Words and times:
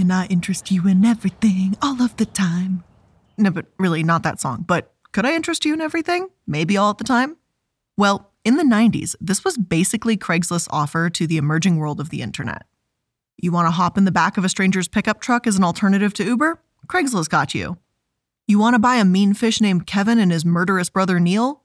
can 0.00 0.10
I 0.10 0.24
interest 0.28 0.70
you 0.70 0.88
in 0.88 1.04
everything 1.04 1.76
all 1.82 2.00
of 2.00 2.16
the 2.16 2.24
time? 2.24 2.84
No, 3.36 3.50
but 3.50 3.66
really, 3.78 4.02
not 4.02 4.22
that 4.22 4.40
song. 4.40 4.64
But 4.66 4.94
could 5.12 5.26
I 5.26 5.34
interest 5.34 5.66
you 5.66 5.74
in 5.74 5.82
everything? 5.82 6.30
Maybe 6.46 6.78
all 6.78 6.88
at 6.88 6.96
the 6.96 7.04
time? 7.04 7.36
Well, 7.98 8.32
in 8.42 8.56
the 8.56 8.62
90s, 8.62 9.14
this 9.20 9.44
was 9.44 9.58
basically 9.58 10.16
Craigslist's 10.16 10.68
offer 10.70 11.10
to 11.10 11.26
the 11.26 11.36
emerging 11.36 11.76
world 11.76 12.00
of 12.00 12.08
the 12.08 12.22
internet. 12.22 12.64
You 13.36 13.52
want 13.52 13.66
to 13.66 13.72
hop 13.72 13.98
in 13.98 14.06
the 14.06 14.10
back 14.10 14.38
of 14.38 14.44
a 14.44 14.48
stranger's 14.48 14.88
pickup 14.88 15.20
truck 15.20 15.46
as 15.46 15.56
an 15.58 15.64
alternative 15.64 16.14
to 16.14 16.24
Uber? 16.24 16.62
Craigslist 16.86 17.28
got 17.28 17.54
you. 17.54 17.76
You 18.46 18.58
want 18.58 18.72
to 18.76 18.78
buy 18.78 18.96
a 18.96 19.04
mean 19.04 19.34
fish 19.34 19.60
named 19.60 19.86
Kevin 19.86 20.18
and 20.18 20.32
his 20.32 20.46
murderous 20.46 20.88
brother 20.88 21.20
Neil? 21.20 21.62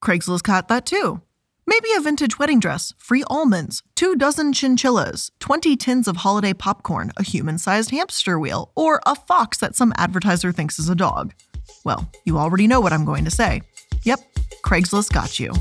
Craigslist 0.00 0.44
got 0.44 0.68
that 0.68 0.86
too. 0.86 1.20
Maybe 1.64 1.88
a 1.96 2.00
vintage 2.00 2.40
wedding 2.40 2.58
dress, 2.58 2.92
free 2.98 3.22
almonds, 3.28 3.84
two 3.94 4.16
dozen 4.16 4.52
chinchillas, 4.52 5.30
20 5.38 5.76
tins 5.76 6.08
of 6.08 6.16
holiday 6.16 6.52
popcorn, 6.52 7.12
a 7.16 7.22
human 7.22 7.56
sized 7.56 7.92
hamster 7.92 8.36
wheel, 8.36 8.72
or 8.74 9.00
a 9.06 9.14
fox 9.14 9.58
that 9.58 9.76
some 9.76 9.92
advertiser 9.96 10.50
thinks 10.50 10.80
is 10.80 10.88
a 10.88 10.96
dog. 10.96 11.32
Well, 11.84 12.10
you 12.24 12.36
already 12.36 12.66
know 12.66 12.80
what 12.80 12.92
I'm 12.92 13.04
going 13.04 13.24
to 13.24 13.30
say. 13.30 13.62
Yep, 14.02 14.18
Craigslist 14.64 15.12
got 15.12 15.38
you. 15.38 15.52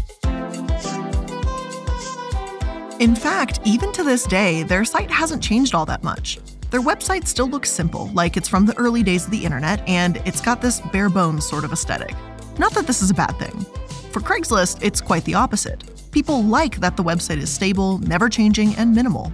In 2.99 3.15
fact, 3.15 3.59
even 3.63 3.91
to 3.93 4.03
this 4.03 4.25
day, 4.25 4.63
their 4.63 4.85
site 4.85 5.11
hasn't 5.11 5.43
changed 5.43 5.75
all 5.75 5.85
that 5.85 6.03
much. 6.03 6.39
Their 6.71 6.81
website 6.81 7.27
still 7.27 7.47
looks 7.47 7.69
simple, 7.69 8.07
like 8.13 8.37
it's 8.37 8.47
from 8.49 8.65
the 8.65 8.77
early 8.77 9.03
days 9.03 9.25
of 9.25 9.31
the 9.31 9.45
internet, 9.45 9.87
and 9.87 10.17
it's 10.25 10.41
got 10.41 10.61
this 10.61 10.79
bare 10.79 11.09
bones 11.09 11.47
sort 11.47 11.63
of 11.63 11.71
aesthetic. 11.71 12.15
Not 12.57 12.73
that 12.73 12.87
this 12.87 13.03
is 13.03 13.11
a 13.11 13.15
bad 13.15 13.37
thing. 13.37 13.65
For 14.11 14.19
Craigslist, 14.19 14.83
it's 14.83 14.99
quite 14.99 15.23
the 15.23 15.35
opposite. 15.35 15.85
People 16.11 16.43
like 16.43 16.81
that 16.81 16.97
the 16.97 17.03
website 17.03 17.37
is 17.37 17.49
stable, 17.49 17.97
never 17.99 18.27
changing, 18.27 18.75
and 18.75 18.93
minimal. 18.93 19.31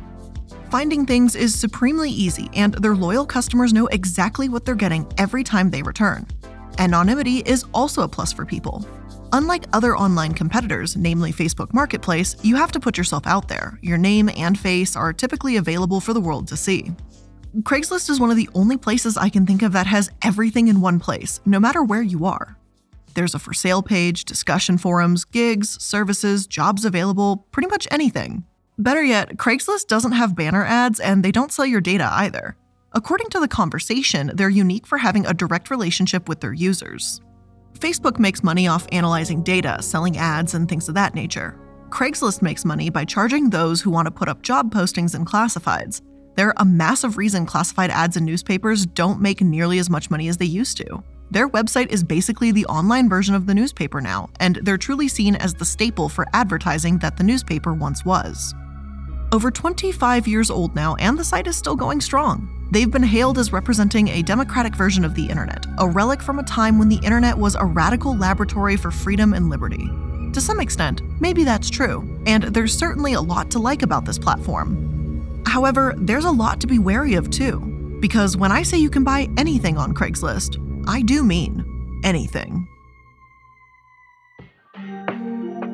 Finding 0.69 1.03
things 1.03 1.35
is 1.35 1.59
supremely 1.59 2.11
easy, 2.11 2.47
and 2.53 2.75
their 2.75 2.95
loyal 2.95 3.25
customers 3.25 3.73
know 3.73 3.87
exactly 3.87 4.49
what 4.49 4.65
they're 4.65 4.75
getting 4.75 5.11
every 5.17 5.43
time 5.43 5.71
they 5.71 5.81
return. 5.81 6.27
Anonymity 6.77 7.37
is 7.37 7.65
also 7.73 8.03
a 8.03 8.07
plus 8.07 8.31
for 8.31 8.45
people. 8.45 8.85
Unlike 9.31 9.63
other 9.73 9.97
online 9.97 10.33
competitors, 10.35 10.95
namely 10.95 11.33
Facebook 11.33 11.73
Marketplace, 11.73 12.35
you 12.43 12.55
have 12.55 12.71
to 12.73 12.79
put 12.79 12.99
yourself 12.99 13.25
out 13.25 13.47
there. 13.47 13.79
Your 13.81 13.97
name 13.97 14.29
and 14.37 14.59
face 14.59 14.95
are 14.95 15.11
typically 15.11 15.55
available 15.57 15.99
for 15.99 16.13
the 16.13 16.21
world 16.21 16.47
to 16.49 16.55
see. 16.55 16.91
Craigslist 17.61 18.11
is 18.11 18.19
one 18.19 18.29
of 18.29 18.37
the 18.37 18.49
only 18.53 18.77
places 18.77 19.17
I 19.17 19.29
can 19.29 19.47
think 19.47 19.63
of 19.63 19.71
that 19.73 19.87
has 19.87 20.11
everything 20.21 20.67
in 20.67 20.81
one 20.81 20.99
place, 20.99 21.41
no 21.47 21.59
matter 21.59 21.83
where 21.83 22.03
you 22.03 22.25
are. 22.25 22.56
There's 23.17 23.33
a 23.33 23.39
for 23.39 23.51
sale 23.51 23.81
page, 23.81 24.25
discussion 24.25 24.77
forums, 24.77 25.25
gigs, 25.25 25.83
services, 25.83 26.45
jobs 26.45 26.85
available, 26.85 27.47
pretty 27.51 27.67
much 27.67 27.87
anything. 27.89 28.43
Better 28.77 29.03
yet, 29.03 29.37
Craigslist 29.37 29.87
doesn't 29.87 30.11
have 30.11 30.35
banner 30.35 30.63
ads 30.63 30.99
and 30.99 31.25
they 31.25 31.31
don't 31.31 31.51
sell 31.51 31.65
your 31.65 31.81
data 31.81 32.07
either. 32.11 32.55
According 32.93 33.29
to 33.29 33.39
The 33.39 33.47
Conversation, 33.47 34.29
they're 34.35 34.49
unique 34.49 34.85
for 34.85 34.99
having 34.99 35.25
a 35.25 35.33
direct 35.33 35.71
relationship 35.71 36.29
with 36.29 36.41
their 36.41 36.53
users. 36.53 37.19
Facebook 37.79 38.19
makes 38.19 38.43
money 38.43 38.67
off 38.67 38.87
analyzing 38.91 39.41
data, 39.41 39.81
selling 39.81 40.15
ads, 40.19 40.53
and 40.53 40.69
things 40.69 40.87
of 40.87 40.93
that 40.93 41.15
nature. 41.15 41.59
Craigslist 41.89 42.43
makes 42.43 42.65
money 42.65 42.91
by 42.91 43.03
charging 43.03 43.49
those 43.49 43.81
who 43.81 43.89
want 43.89 44.05
to 44.05 44.11
put 44.11 44.29
up 44.29 44.43
job 44.43 44.71
postings 44.71 45.15
and 45.15 45.25
classifieds. 45.25 46.01
They're 46.35 46.53
a 46.57 46.65
massive 46.65 47.17
reason 47.17 47.47
classified 47.47 47.89
ads 47.89 48.15
in 48.15 48.25
newspapers 48.25 48.85
don't 48.85 49.19
make 49.19 49.41
nearly 49.41 49.79
as 49.79 49.89
much 49.89 50.11
money 50.11 50.27
as 50.27 50.37
they 50.37 50.45
used 50.45 50.77
to. 50.77 51.03
Their 51.29 51.49
website 51.49 51.91
is 51.91 52.03
basically 52.03 52.51
the 52.51 52.65
online 52.67 53.09
version 53.09 53.35
of 53.35 53.45
the 53.45 53.53
newspaper 53.53 53.99
now, 53.99 54.29
and 54.39 54.59
they're 54.63 54.77
truly 54.77 55.09
seen 55.09 55.35
as 55.35 55.53
the 55.53 55.65
staple 55.65 56.07
for 56.07 56.25
advertising 56.33 56.99
that 56.99 57.17
the 57.17 57.23
newspaper 57.23 57.73
once 57.73 58.05
was. 58.05 58.55
Over 59.33 59.51
25 59.51 60.25
years 60.25 60.49
old 60.49 60.73
now, 60.73 60.95
and 60.95 61.19
the 61.19 61.25
site 61.25 61.47
is 61.47 61.57
still 61.57 61.75
going 61.75 61.99
strong. 61.99 62.69
They've 62.71 62.89
been 62.89 63.03
hailed 63.03 63.37
as 63.37 63.51
representing 63.51 64.07
a 64.07 64.21
democratic 64.21 64.73
version 64.73 65.03
of 65.03 65.15
the 65.15 65.25
internet, 65.25 65.65
a 65.79 65.87
relic 65.87 66.21
from 66.21 66.39
a 66.39 66.43
time 66.43 66.79
when 66.79 66.87
the 66.87 66.99
internet 67.03 67.37
was 67.37 67.55
a 67.55 67.65
radical 67.65 68.15
laboratory 68.15 68.77
for 68.77 68.89
freedom 68.89 69.33
and 69.33 69.49
liberty. 69.49 69.89
To 70.31 70.39
some 70.39 70.61
extent, 70.61 71.01
maybe 71.19 71.43
that's 71.43 71.69
true, 71.69 72.07
and 72.25 72.43
there's 72.43 72.77
certainly 72.77 73.13
a 73.13 73.21
lot 73.21 73.51
to 73.51 73.59
like 73.59 73.81
about 73.81 74.05
this 74.05 74.19
platform. 74.19 75.43
However, 75.45 75.93
there's 75.97 76.25
a 76.25 76.31
lot 76.31 76.61
to 76.61 76.67
be 76.67 76.79
wary 76.79 77.15
of 77.15 77.29
too, 77.29 77.59
because 77.99 78.37
when 78.37 78.51
I 78.53 78.63
say 78.63 78.77
you 78.77 78.89
can 78.89 79.03
buy 79.03 79.27
anything 79.37 79.77
on 79.77 79.93
Craigslist, 79.93 80.57
I 80.87 81.01
do 81.01 81.21
mean 81.23 81.99
anything. 82.05 82.65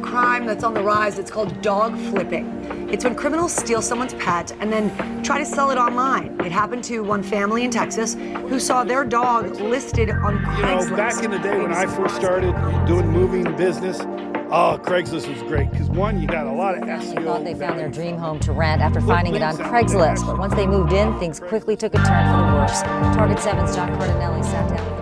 Crime 0.01 0.47
that's 0.47 0.63
on 0.63 0.73
the 0.73 0.81
rise, 0.81 1.19
it's 1.19 1.29
called 1.29 1.61
dog 1.61 1.95
flipping. 2.09 2.89
It's 2.91 3.03
when 3.03 3.13
criminals 3.13 3.53
steal 3.53 3.81
someone's 3.83 4.15
pet 4.15 4.51
and 4.59 4.73
then 4.73 5.23
try 5.23 5.37
to 5.37 5.45
sell 5.45 5.69
it 5.69 5.77
online. 5.77 6.39
It 6.41 6.51
happened 6.51 6.83
to 6.85 7.01
one 7.01 7.21
family 7.21 7.63
in 7.63 7.69
Texas 7.69 8.15
who 8.15 8.59
saw 8.59 8.83
their 8.83 9.05
dog 9.05 9.59
listed 9.59 10.09
on 10.09 10.39
Craigslist. 10.39 10.83
You 10.85 10.89
know, 10.89 10.97
back 10.97 11.23
in 11.23 11.31
the 11.31 11.39
day 11.39 11.59
when 11.59 11.73
I 11.73 11.85
first 11.85 12.15
started 12.15 12.53
doing 12.87 13.07
moving 13.07 13.55
business, 13.55 13.99
Oh, 14.55 14.79
Craigslist 14.79 15.27
was 15.33 15.41
great 15.43 15.71
because 15.71 15.89
one, 15.89 16.21
you 16.21 16.27
got 16.27 16.45
a 16.45 16.51
lot 16.51 16.77
of 16.77 16.83
SEO. 16.83 17.15
They 17.15 17.23
thought 17.23 17.43
they 17.43 17.55
found 17.55 17.79
their 17.79 17.89
dream 17.89 18.17
home 18.17 18.39
to 18.41 18.51
rent 18.51 18.83
after 18.83 19.01
finding 19.01 19.33
it 19.33 19.41
on 19.41 19.57
Craigslist, 19.57 20.27
but 20.27 20.37
once 20.37 20.53
they 20.53 20.67
moved 20.67 20.93
in, 20.93 21.17
things 21.17 21.39
quickly 21.39 21.75
took 21.75 21.95
a 21.95 21.97
turn 21.97 22.05
for 22.05 22.51
the 22.51 22.57
worse. 22.57 22.81
Target 23.15 23.39
7's 23.39 23.75
John 23.75 23.89
Cardinelli 23.99 24.43
sat 24.43 24.69
down 24.69 24.92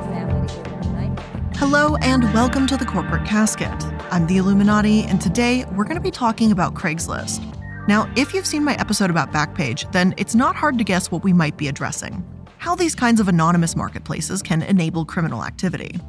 Hello, 1.62 1.96
and 1.98 2.24
welcome 2.34 2.66
to 2.66 2.76
the 2.76 2.88
Corporate 2.88 3.24
Casket. 3.24 3.70
I'm 4.12 4.26
the 4.26 4.38
iilluminaughtii, 4.38 5.06
and 5.06 5.22
today 5.22 5.64
we're 5.76 5.84
going 5.84 5.96
to 5.96 6.02
be 6.02 6.10
talking 6.10 6.52
about 6.52 6.74
Craigslist. 6.74 7.40
Now, 7.88 8.12
if 8.16 8.34
you've 8.34 8.48
seen 8.48 8.64
my 8.64 8.74
episode 8.80 9.12
about 9.12 9.32
Backpage, 9.32 9.90
then 9.92 10.16
it's 10.18 10.34
not 10.34 10.56
hard 10.56 10.80
to 10.80 10.84
guess 10.84 11.12
what 11.12 11.24
we 11.24 11.34
might 11.34 11.58
be 11.58 11.68
addressing 11.68 12.26
how 12.58 12.74
these 12.74 12.96
kinds 12.96 13.20
of 13.20 13.28
anonymous 13.28 13.76
marketplaces 13.76 14.42
can 14.42 14.64
enable 14.64 15.06
criminal 15.06 15.44
activity. 15.44 16.00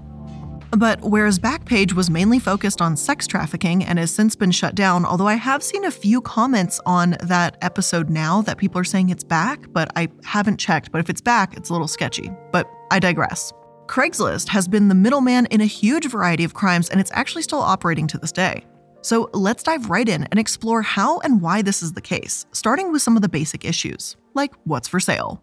But 0.71 1.03
whereas 1.03 1.39
Backpage 1.39 1.93
was 1.93 2.09
mainly 2.09 2.39
focused 2.39 2.81
on 2.81 2.97
sex 2.97 3.27
trafficking 3.27 3.85
and 3.85 3.99
has 3.99 4.11
since 4.11 4.35
been 4.35 4.53
shut 4.53 4.75
down, 4.75 5.05
although 5.05 5.29
I 5.29 5.35
have 5.35 5.62
seen 5.62 5.85
a 5.85 5.91
few 5.91 6.23
comments 6.23 6.81
on 6.87 7.17
that 7.21 7.59
episode 7.61 8.09
now 8.09 8.41
that 8.41 8.57
people 8.57 8.81
are 8.81 8.85
saying 8.85 9.11
it's 9.11 9.23
back, 9.23 9.71
but 9.71 9.93
I 9.97 10.09
haven't 10.25 10.57
checked. 10.57 10.91
But 10.91 11.01
if 11.03 11.11
it's 11.11 11.21
back, 11.21 11.59
it's 11.59 11.69
a 11.69 11.73
little 11.75 11.89
sketchy. 11.89 12.31
But 12.53 12.71
I 12.91 12.99
digress. 12.99 13.53
Craigslist 13.93 14.49
has 14.49 14.67
been 14.67 14.89
the 14.89 14.95
middleman 14.95 15.45
in 15.51 15.61
a 15.61 15.67
huge 15.67 16.09
variety 16.09 16.45
of 16.45 16.55
crimes, 16.55 16.89
and 16.89 16.99
it's 16.99 17.11
actually 17.13 17.43
still 17.43 17.61
operating 17.61 18.07
to 18.07 18.17
this 18.17 18.33
day. 18.33 18.65
So 19.03 19.29
let's 19.35 19.63
dive 19.63 19.91
right 19.91 20.09
in 20.09 20.25
and 20.31 20.41
explore 20.41 20.81
how 20.81 21.19
and 21.19 21.43
why 21.43 21.61
this 21.61 21.83
is 21.83 21.93
the 21.93 22.01
case, 22.01 22.47
starting 22.53 22.91
with 22.91 23.03
some 23.03 23.17
of 23.17 23.23
the 23.23 23.29
basic 23.29 23.67
issues, 23.67 24.17
like 24.33 24.55
what's 24.65 24.89
for 24.89 24.99
sale. 24.99 25.43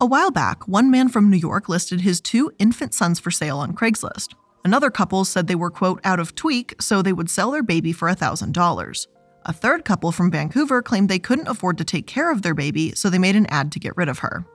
A 0.00 0.06
while 0.06 0.30
back, 0.30 0.68
one 0.68 0.92
man 0.92 1.08
from 1.08 1.28
New 1.28 1.38
York 1.38 1.68
listed 1.68 2.02
his 2.02 2.20
two 2.20 2.52
infant 2.60 2.94
sons 2.94 3.18
for 3.18 3.32
sale 3.32 3.58
on 3.58 3.74
Craigslist. 3.74 4.34
Another 4.64 4.88
couple 4.88 5.24
said 5.24 5.48
they 5.48 5.56
were, 5.56 5.70
quote, 5.70 6.00
out 6.04 6.20
of 6.20 6.36
tweak, 6.36 6.80
so 6.80 7.02
they 7.02 7.12
would 7.12 7.28
sell 7.28 7.50
their 7.50 7.64
baby 7.64 7.92
for 7.92 8.08
$1,000. 8.08 9.06
A 9.44 9.52
third 9.52 9.84
couple 9.84 10.12
from 10.12 10.30
Vancouver 10.30 10.80
claimed 10.80 11.08
they 11.08 11.18
couldn't 11.18 11.48
afford 11.48 11.78
to 11.78 11.84
take 11.84 12.06
care 12.06 12.30
of 12.30 12.42
their 12.42 12.54
baby, 12.54 12.92
so 12.94 13.10
they 13.10 13.18
made 13.18 13.34
an 13.34 13.46
ad 13.46 13.72
to 13.72 13.80
get 13.80 13.96
rid 13.96 14.08
of 14.08 14.20
her. 14.20 14.46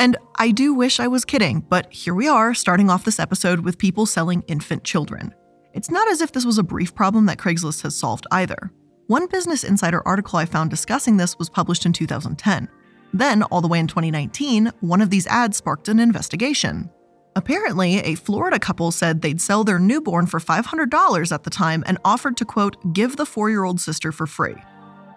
And 0.00 0.16
I 0.36 0.50
do 0.50 0.72
wish 0.72 0.98
I 0.98 1.08
was 1.08 1.26
kidding, 1.26 1.60
but 1.60 1.92
here 1.92 2.14
we 2.14 2.26
are, 2.26 2.54
starting 2.54 2.88
off 2.88 3.04
this 3.04 3.20
episode 3.20 3.60
with 3.60 3.76
people 3.76 4.06
selling 4.06 4.42
infant 4.46 4.82
children. 4.82 5.34
It's 5.74 5.90
not 5.90 6.08
as 6.10 6.22
if 6.22 6.32
this 6.32 6.46
was 6.46 6.56
a 6.56 6.62
brief 6.62 6.94
problem 6.94 7.26
that 7.26 7.36
Craigslist 7.36 7.82
has 7.82 7.94
solved 7.94 8.26
either. 8.30 8.72
One 9.08 9.26
Business 9.26 9.62
Insider 9.62 10.00
article 10.08 10.38
I 10.38 10.46
found 10.46 10.70
discussing 10.70 11.18
this 11.18 11.38
was 11.38 11.50
published 11.50 11.84
in 11.84 11.92
2010. 11.92 12.66
Then, 13.12 13.42
all 13.42 13.60
the 13.60 13.68
way 13.68 13.78
in 13.78 13.86
2019, 13.86 14.72
one 14.80 15.02
of 15.02 15.10
these 15.10 15.26
ads 15.26 15.58
sparked 15.58 15.86
an 15.88 16.00
investigation. 16.00 16.88
Apparently, 17.36 17.98
a 17.98 18.14
Florida 18.14 18.58
couple 18.58 18.92
said 18.92 19.20
they'd 19.20 19.38
sell 19.38 19.64
their 19.64 19.78
newborn 19.78 20.24
for 20.24 20.40
$500 20.40 21.30
at 21.30 21.42
the 21.44 21.50
time 21.50 21.84
and 21.86 21.98
offered 22.06 22.38
to, 22.38 22.46
quote, 22.46 22.94
give 22.94 23.16
the 23.16 23.26
four 23.26 23.50
year 23.50 23.64
old 23.64 23.82
sister 23.82 24.12
for 24.12 24.26
free. 24.26 24.56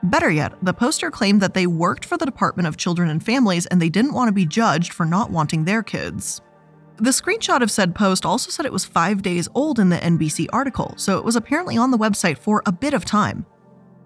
Better 0.04 0.30
yet, 0.30 0.54
the 0.62 0.74
poster 0.74 1.10
claimed 1.10 1.42
that 1.42 1.54
they 1.54 1.66
worked 1.66 2.04
for 2.04 2.18
the 2.18 2.26
Department 2.26 2.68
of 2.68 2.76
Children 2.76 3.10
and 3.10 3.24
Families 3.24 3.66
and 3.68 3.82
they 3.82 3.90
didn't 3.90 4.14
want 4.14 4.28
to 4.28 4.34
be 4.34 4.46
judged 4.46 4.92
for 4.92 5.06
not 5.06 5.32
wanting 5.32 5.64
their 5.64 5.82
kids. 5.82 6.42
The 6.98 7.12
screenshot 7.12 7.62
of 7.62 7.72
said 7.72 7.96
post 7.96 8.26
also 8.26 8.52
said 8.52 8.66
it 8.66 8.74
was 8.74 8.84
five 8.84 9.22
days 9.22 9.48
old 9.56 9.80
in 9.80 9.90
the 9.90 9.98
NBC 9.98 10.48
article, 10.52 10.94
so 10.98 11.18
it 11.18 11.24
was 11.24 11.38
apparently 11.38 11.78
on 11.78 11.92
the 11.92 11.98
website 11.98 12.38
for 12.38 12.62
a 12.66 12.72
bit 12.72 12.94
of 12.94 13.06
time. 13.06 13.46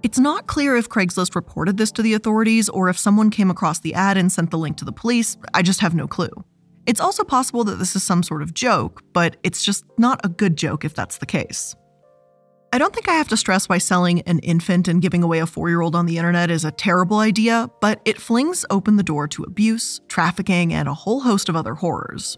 It's 0.03 0.19
not 0.19 0.45
clear 0.45 0.77
if 0.77 0.87
Craigslist 0.87 1.33
reported 1.33 1.77
this 1.77 1.91
to 1.93 2.03
the 2.03 2.13
authorities 2.13 2.69
or 2.69 2.87
if 2.89 2.97
someone 2.97 3.31
came 3.31 3.49
across 3.49 3.79
the 3.79 3.95
ad 3.95 4.17
and 4.17 4.31
sent 4.31 4.51
the 4.51 4.57
link 4.57 4.77
to 4.77 4.85
the 4.85 4.91
police. 4.91 5.35
I 5.55 5.63
just 5.63 5.81
have 5.81 5.95
no 5.95 6.07
clue. 6.07 6.29
It's 6.85 7.01
also 7.01 7.23
possible 7.23 7.63
that 7.65 7.79
this 7.79 7.95
is 7.95 8.03
some 8.03 8.21
sort 8.21 8.43
of 8.43 8.53
joke, 8.53 9.01
but 9.11 9.37
it's 9.43 9.65
just 9.65 9.83
not 9.97 10.21
a 10.23 10.29
good 10.29 10.55
joke 10.55 10.85
if 10.85 10.93
that's 10.93 11.17
the 11.17 11.25
case. 11.25 11.75
I 12.73 12.79
don't 12.79 12.93
think 12.93 13.07
I 13.07 13.13
have 13.13 13.29
to 13.29 13.37
stress 13.37 13.69
why 13.69 13.77
selling 13.77 14.21
an 14.21 14.39
infant 14.39 14.89
and 14.89 15.01
giving 15.01 15.23
away 15.23 15.39
a 15.39 15.45
four 15.45 15.69
year 15.69 15.81
old 15.81 15.95
on 15.95 16.05
the 16.05 16.17
internet 16.17 16.51
is 16.51 16.65
a 16.65 16.71
terrible 16.71 17.19
idea, 17.19 17.69
but 17.79 18.01
it 18.03 18.21
flings 18.21 18.65
open 18.69 18.97
the 18.97 19.03
door 19.03 19.27
to 19.29 19.43
abuse, 19.43 20.01
trafficking, 20.09 20.73
and 20.73 20.89
a 20.89 20.93
whole 20.93 21.21
host 21.21 21.47
of 21.47 21.55
other 21.55 21.75
horrors. 21.75 22.37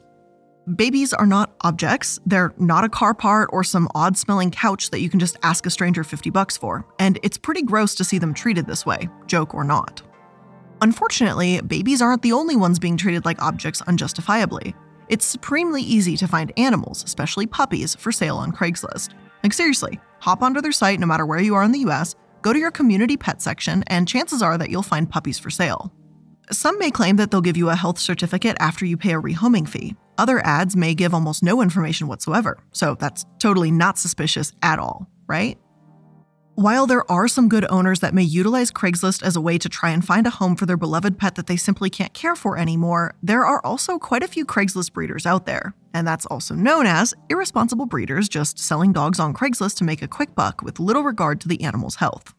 Babies 0.76 1.14
are 1.14 1.26
not 1.26 1.56
objects. 1.62 2.20
They're 2.28 2.54
not 2.60 2.84
a 2.84 2.90
car 2.90 3.16
part 3.16 3.50
or 3.52 3.64
some 3.64 3.88
odd 3.96 4.18
smelling 4.18 4.52
couch 4.52 4.92
that 4.92 5.02
you 5.02 5.10
can 5.10 5.20
just 5.20 5.36
ask 5.42 5.66
a 5.66 5.72
stranger 5.72 6.04
50 6.04 6.30
bucks 6.30 6.56
for. 6.56 6.86
And 7.00 7.18
it's 7.24 7.40
pretty 7.40 7.64
gross 7.64 7.96
to 7.96 8.04
see 8.04 8.20
them 8.20 8.36
treated 8.36 8.68
this 8.68 8.86
way, 8.86 9.10
joke 9.26 9.56
or 9.56 9.64
not. 9.64 10.04
Unfortunately, 10.84 11.60
babies 11.62 12.04
aren't 12.04 12.22
the 12.22 12.34
only 12.34 12.56
ones 12.56 12.78
being 12.78 12.98
treated 12.98 13.26
like 13.26 13.42
objects 13.42 13.82
unjustifiably. 13.82 14.76
It's 15.10 15.26
supremely 15.26 15.82
easy 15.82 16.16
to 16.18 16.28
find 16.28 16.54
animals, 16.56 17.04
especially 17.04 17.48
puppies, 17.48 17.96
for 17.96 18.12
sale 18.12 18.38
on 18.38 18.52
Craigslist. 18.52 19.16
Like, 19.44 19.54
seriously, 19.54 20.00
hop 20.20 20.42
onto 20.42 20.62
their 20.62 20.72
site 20.72 21.00
no 21.00 21.08
matter 21.08 21.26
where 21.26 21.42
you 21.42 21.56
are 21.56 21.64
in 21.64 21.72
the 21.72 21.80
US, 21.80 22.16
go 22.42 22.54
to 22.54 22.60
your 22.60 22.72
community 22.72 23.18
pet 23.18 23.42
section, 23.42 23.84
and 23.88 24.08
chances 24.08 24.42
are 24.42 24.58
that 24.58 24.70
you'll 24.70 24.82
find 24.82 25.10
puppies 25.10 25.40
for 25.40 25.50
sale. 25.50 25.94
Some 26.52 26.80
may 26.80 26.90
claim 26.90 27.18
that 27.18 27.30
they'll 27.30 27.42
give 27.42 27.58
you 27.58 27.70
a 27.70 27.76
health 27.76 28.00
certificate 28.00 28.58
after 28.60 28.86
you 28.86 28.98
pay 28.98 29.14
a 29.14 29.22
rehoming 29.22 29.68
fee. 29.68 29.96
Other 30.18 30.46
ads 30.46 30.76
may 30.76 30.96
give 30.96 31.14
almost 31.14 31.44
no 31.44 31.62
information 31.62 32.08
whatsoever, 32.08 32.58
so 32.72 32.96
that's 33.00 33.26
totally 33.38 33.72
not 33.72 33.98
suspicious 33.98 34.52
at 34.62 34.80
all, 34.80 35.08
right? 35.28 35.58
While 36.60 36.88
there 36.88 37.10
are 37.10 37.30
some 37.30 37.48
good 37.48 37.66
owners 37.70 38.02
that 38.02 38.14
may 38.14 38.22
utilize 38.22 38.70
Craigslist 38.70 39.24
as 39.24 39.38
a 39.38 39.42
way 39.42 39.58
to 39.58 39.70
try 39.70 39.92
and 39.92 40.06
find 40.06 40.28
a 40.28 40.30
home 40.30 40.58
for 40.58 40.66
their 40.66 40.76
beloved 40.76 41.18
pet 41.18 41.36
that 41.36 41.48
they 41.48 41.56
simply 41.56 41.90
can't 41.90 42.14
care 42.14 42.36
for 42.36 42.58
anymore, 42.58 43.16
there 43.24 43.46
are 43.46 43.66
also 43.66 43.98
quite 43.98 44.24
a 44.24 44.28
few 44.28 44.46
Craigslist 44.46 44.92
breeders 44.92 45.26
out 45.26 45.46
there. 45.46 45.74
And 45.94 46.06
that's 46.06 46.26
also 46.26 46.56
known 46.56 46.86
as 46.86 47.14
irresponsible 47.30 47.86
breeders 47.86 48.28
just 48.28 48.60
selling 48.60 48.92
dogs 48.92 49.22
on 49.22 49.34
Craigslist 49.34 49.78
to 49.78 49.86
make 49.86 50.02
a 50.02 50.08
quick 50.10 50.36
buck 50.36 50.62
with 50.62 50.82
little 50.82 51.02
regard 51.02 51.40
to 51.40 51.48
the 51.48 51.62
animal's 51.62 51.96
health. 51.96 52.34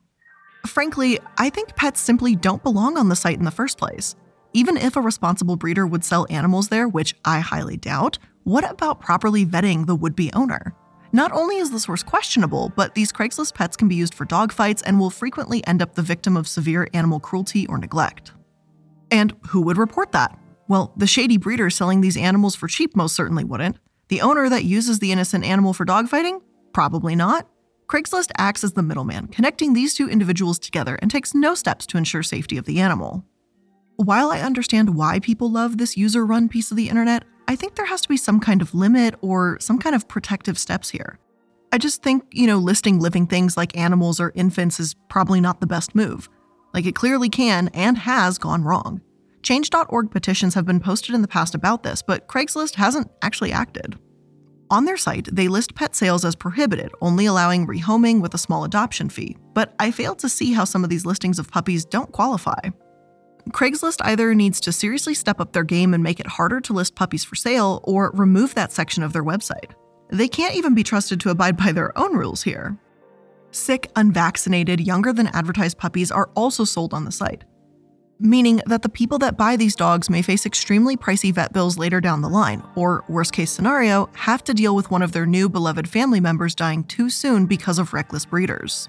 Frankly, 0.67 1.19
I 1.39 1.49
think 1.49 1.75
pets 1.75 1.99
simply 1.99 2.37
don't 2.37 2.63
belong 2.63 2.99
on 2.99 3.09
the 3.09 3.17
site 3.17 3.39
in 3.39 3.47
the 3.47 3.51
first 3.51 3.79
place. 3.79 4.17
Even 4.53 4.77
if 4.77 4.97
a 4.97 5.01
responsible 5.01 5.57
breeder 5.57 5.87
would 5.87 6.05
sell 6.05 6.27
animals 6.29 6.69
there, 6.69 6.87
which 6.87 7.15
I 7.25 7.41
highly 7.41 7.79
doubt, 7.79 8.19
what 8.45 8.71
about 8.71 9.01
properly 9.01 9.47
vetting 9.47 9.87
the 9.87 9.97
would 9.97 10.15
be 10.15 10.31
owner? 10.35 10.75
Not 11.13 11.33
only 11.33 11.57
is 11.57 11.71
the 11.71 11.81
source 11.81 12.03
questionable, 12.03 12.73
but 12.77 12.95
these 12.95 13.13
Craigslist 13.13 13.55
pets 13.55 13.77
can 13.77 13.89
be 13.89 13.97
used 13.97 14.15
for 14.15 14.25
dogfights 14.25 14.83
and 14.87 15.01
will 15.01 15.11
frequently 15.11 15.67
end 15.67 15.83
up 15.83 15.95
the 15.95 16.03
victim 16.03 16.37
of 16.37 16.47
severe 16.47 16.87
animal 16.95 17.19
cruelty 17.19 17.67
or 17.67 17.79
neglect. 17.79 18.33
And 19.11 19.35
who 19.49 19.61
would 19.63 19.77
report 19.77 20.13
that? 20.13 20.39
Well, 20.69 20.93
the 20.97 21.09
shady 21.09 21.37
breeder 21.37 21.69
selling 21.69 22.01
these 22.01 22.17
animals 22.17 22.55
for 22.55 22.69
cheap 22.69 22.95
most 22.95 23.17
certainly 23.17 23.43
wouldn't. 23.43 23.79
The 24.09 24.21
owner 24.21 24.49
that 24.49 24.65
uses 24.65 25.01
the 25.01 25.11
innocent 25.11 25.45
animal 25.45 25.73
for 25.73 25.85
dogfighting? 25.85 26.43
Probably 26.73 27.17
not. 27.17 27.49
Craigslist 27.89 28.31
acts 28.39 28.63
as 28.63 28.75
the 28.75 28.83
middleman, 28.83 29.27
connecting 29.27 29.73
these 29.73 29.95
two 29.95 30.09
individuals 30.09 30.61
together 30.61 30.97
and 31.03 31.11
takes 31.11 31.35
no 31.35 31.57
steps 31.57 31.87
to 31.87 31.99
ensure 31.99 32.23
safety 32.23 32.57
of 32.57 32.67
the 32.67 32.79
animal. 32.79 33.25
While 33.97 34.31
I 34.31 34.41
understand 34.41 34.95
why 34.95 35.19
people 35.19 35.51
love 35.51 35.77
this 35.77 35.97
user 35.97 36.25
run 36.25 36.49
piece 36.49 36.71
of 36.71 36.77
the 36.77 36.89
internet, 36.89 37.25
I 37.51 37.57
think 37.57 37.75
there 37.75 37.87
has 37.87 38.01
to 38.03 38.09
be 38.09 38.17
some 38.17 38.39
kind 38.39 38.63
of 38.63 38.77
limit 38.77 39.17
or 39.23 39.59
some 39.59 39.81
kind 39.81 39.97
of 39.97 40.07
protective 40.07 40.57
steps 40.57 40.89
here. 40.89 41.19
I 41.73 41.79
just 41.79 42.01
think, 42.01 42.23
you 42.31 42.47
know, 42.47 42.59
listing 42.59 43.01
living 43.01 43.27
things 43.27 43.57
like 43.57 43.77
animals 43.77 44.21
or 44.21 44.31
infants 44.37 44.79
is 44.79 44.95
probably 45.09 45.41
not 45.41 45.61
the 45.61 45.67
best 45.67 45.97
move. 45.97 46.29
Like 46.73 46.87
it 46.87 46.95
clearly 46.95 47.29
can 47.29 47.67
and 47.75 47.99
has 47.99 48.39
gone 48.39 48.63
wrong. 48.63 49.01
Change.org 49.43 50.13
petitions 50.13 50.55
have 50.55 50.65
been 50.65 50.79
posted 50.79 51.13
in 51.13 51.23
the 51.23 51.27
past 51.27 51.57
about 51.57 51.83
this, 51.83 52.03
but 52.03 52.29
Craigslist 52.29 52.77
hasn't 52.77 53.11
actually 53.21 53.51
acted. 53.51 53.99
On 54.71 54.85
their 54.85 54.97
site, 54.97 55.29
they 55.33 55.49
list 55.49 55.75
pet 55.75 55.97
sales 55.97 56.25
as 56.25 56.37
prohibited, 56.37 56.93
only 57.01 57.27
allowing 57.27 57.67
rehoming 57.67 58.21
with 58.21 58.33
a 58.33 58.39
small 58.39 58.63
adoption 58.63 59.11
fee, 59.11 59.37
but 59.55 59.75
I 59.81 59.91
fail 59.91 60.15
to 60.15 60.29
see 60.29 60.53
how 60.53 60.63
some 60.63 60.85
of 60.85 60.91
these 60.91 61.05
listings 61.05 61.41
of 61.41 61.51
puppies 61.51 61.85
don't 61.85 62.13
qualify. 62.13 62.61
Craigslist 63.51 64.01
either 64.03 64.35
needs 64.35 64.61
to 64.61 64.73
seriously 64.73 65.15
step 65.15 65.41
up 65.41 65.53
their 65.53 65.65
game 65.65 65.95
and 65.95 66.03
make 66.03 66.21
it 66.21 66.27
harder 66.27 66.61
to 66.61 66.73
list 66.73 66.95
puppies 66.95 67.25
for 67.25 67.35
sale 67.35 67.81
or 67.85 68.11
remove 68.15 68.55
that 68.55 68.73
section 68.73 69.03
of 69.03 69.13
their 69.13 69.25
website. 69.25 69.73
They 70.11 70.29
can't 70.29 70.55
even 70.55 70.75
be 70.75 70.83
trusted 70.83 71.21
to 71.21 71.31
abide 71.31 71.57
by 71.57 71.73
their 71.73 71.97
own 71.99 72.17
rules 72.17 72.43
here. 72.43 72.77
Sick, 73.53 73.91
unvaccinated, 73.97 74.81
younger 74.81 75.13
than 75.13 75.29
advertised 75.29 75.79
puppies 75.79 76.11
are 76.11 76.31
also 76.37 76.65
sold 76.65 76.95
on 76.95 77.05
the 77.05 77.13
site, 77.13 77.45
meaning 78.21 78.61
that 78.67 78.83
the 78.83 78.89
people 78.89 79.19
that 79.19 79.37
buy 79.37 79.57
these 79.57 79.75
dogs 79.75 80.09
may 80.11 80.23
face 80.23 80.47
extremely 80.47 80.97
pricey 80.97 81.33
vet 81.33 81.53
bills 81.53 81.79
later 81.79 82.01
down 82.01 82.21
the 82.21 82.29
line, 82.29 82.63
or, 82.77 83.05
worst 83.09 83.33
case 83.33 83.51
scenario, 83.51 84.09
have 84.15 84.45
to 84.45 84.55
deal 84.55 84.77
with 84.77 84.91
one 84.91 85.03
of 85.03 85.13
their 85.13 85.27
new 85.27 85.49
beloved 85.49 85.89
family 85.89 86.21
members 86.21 86.55
dying 86.55 86.85
too 86.85 87.11
soon 87.11 87.47
because 87.47 87.79
of 87.79 87.93
reckless 87.93 88.25
breeders. 88.25 88.89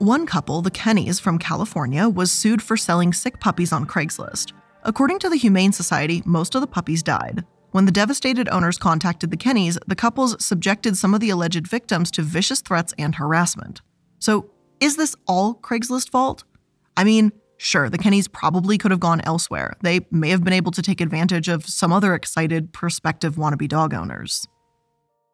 One 0.00 0.24
couple, 0.24 0.62
the 0.62 0.70
Kennys 0.70 1.20
from 1.20 1.38
California, 1.38 2.08
was 2.08 2.32
sued 2.32 2.62
for 2.62 2.74
selling 2.74 3.12
sick 3.12 3.38
puppies 3.38 3.70
on 3.70 3.84
Craigslist. 3.84 4.54
According 4.82 5.18
to 5.18 5.28
the 5.28 5.36
Humane 5.36 5.72
Society, 5.72 6.22
most 6.24 6.54
of 6.54 6.62
the 6.62 6.66
puppies 6.66 7.02
died. 7.02 7.44
When 7.72 7.84
the 7.84 7.92
devastated 7.92 8.48
owners 8.48 8.78
contacted 8.78 9.30
the 9.30 9.36
Kennys, 9.36 9.76
the 9.86 9.94
couples 9.94 10.42
subjected 10.42 10.96
some 10.96 11.12
of 11.12 11.20
the 11.20 11.28
alleged 11.28 11.66
victims 11.66 12.10
to 12.12 12.22
vicious 12.22 12.62
threats 12.62 12.94
and 12.96 13.16
harassment. 13.16 13.82
So, 14.18 14.48
is 14.80 14.96
this 14.96 15.14
all 15.28 15.56
Craigslist 15.56 16.08
fault? 16.08 16.44
I 16.96 17.04
mean, 17.04 17.30
sure, 17.58 17.90
the 17.90 17.98
Kennys 17.98 18.32
probably 18.32 18.78
could 18.78 18.92
have 18.92 19.00
gone 19.00 19.20
elsewhere. 19.24 19.76
They 19.82 20.06
may 20.10 20.30
have 20.30 20.42
been 20.42 20.54
able 20.54 20.72
to 20.72 20.80
take 20.80 21.02
advantage 21.02 21.48
of 21.48 21.66
some 21.66 21.92
other 21.92 22.14
excited, 22.14 22.72
prospective 22.72 23.36
wannabe 23.36 23.68
dog 23.68 23.92
owners. 23.92 24.46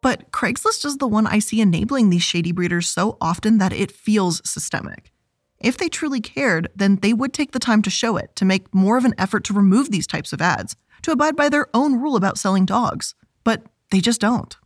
But 0.03 0.31
Craigslist 0.31 0.85
is 0.85 0.99
the 0.99 1.09
one 1.09 1.27
I 1.27 1.39
see 1.39 1.61
enabling 1.61 2.11
these 2.11 2.23
shady 2.23 2.53
breeders 2.53 2.89
so 2.89 3.17
often 3.21 3.59
that 3.59 3.73
it 3.73 3.91
feels 3.91 4.41
systemic. 4.49 5.13
If 5.59 5.77
they 5.77 5.89
truly 5.89 6.21
cared, 6.21 6.69
then 6.77 6.97
they 6.97 7.13
would 7.13 7.33
take 7.33 7.53
the 7.53 7.59
time 7.59 7.83
to 7.83 7.91
show 7.91 8.17
it, 8.17 8.37
to 8.37 8.45
make 8.45 8.75
more 8.75 8.99
of 8.99 9.05
an 9.05 9.15
effort 9.19 9.45
to 9.45 9.55
remove 9.55 9.91
these 9.91 10.07
types 10.07 10.33
of 10.33 10.43
ads, 10.43 10.77
to 11.03 11.13
abide 11.13 11.37
by 11.37 11.49
their 11.49 11.69
own 11.73 12.01
rule 12.01 12.17
about 12.17 12.39
selling 12.39 12.67
dogs. 12.67 13.15
But 13.43 13.65
they 13.91 14.01
just 14.01 14.21
don't. 14.21 14.57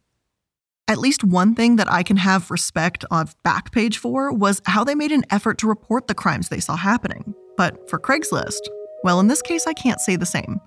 At 0.89 0.99
least 0.99 1.23
one 1.23 1.55
thing 1.55 1.77
that 1.77 1.91
I 1.91 2.03
can 2.03 2.17
have 2.17 2.51
respect 2.51 3.05
of 3.13 3.41
Backpage 3.45 3.97
for 3.97 4.33
was 4.33 4.61
how 4.67 4.83
they 4.83 4.97
made 4.97 5.13
an 5.13 5.25
effort 5.31 5.59
to 5.59 5.69
report 5.69 6.09
the 6.09 6.15
crimes 6.15 6.49
they 6.49 6.59
saw 6.59 6.75
happening. 6.75 7.33
But 7.57 7.89
for 7.89 8.01
Craigslist, 8.01 8.61
well, 9.05 9.21
in 9.21 9.29
this 9.29 9.43
case, 9.43 9.69
I 9.69 9.73
can't 9.73 10.01
say 10.01 10.17
the 10.17 10.27
same. 10.27 10.61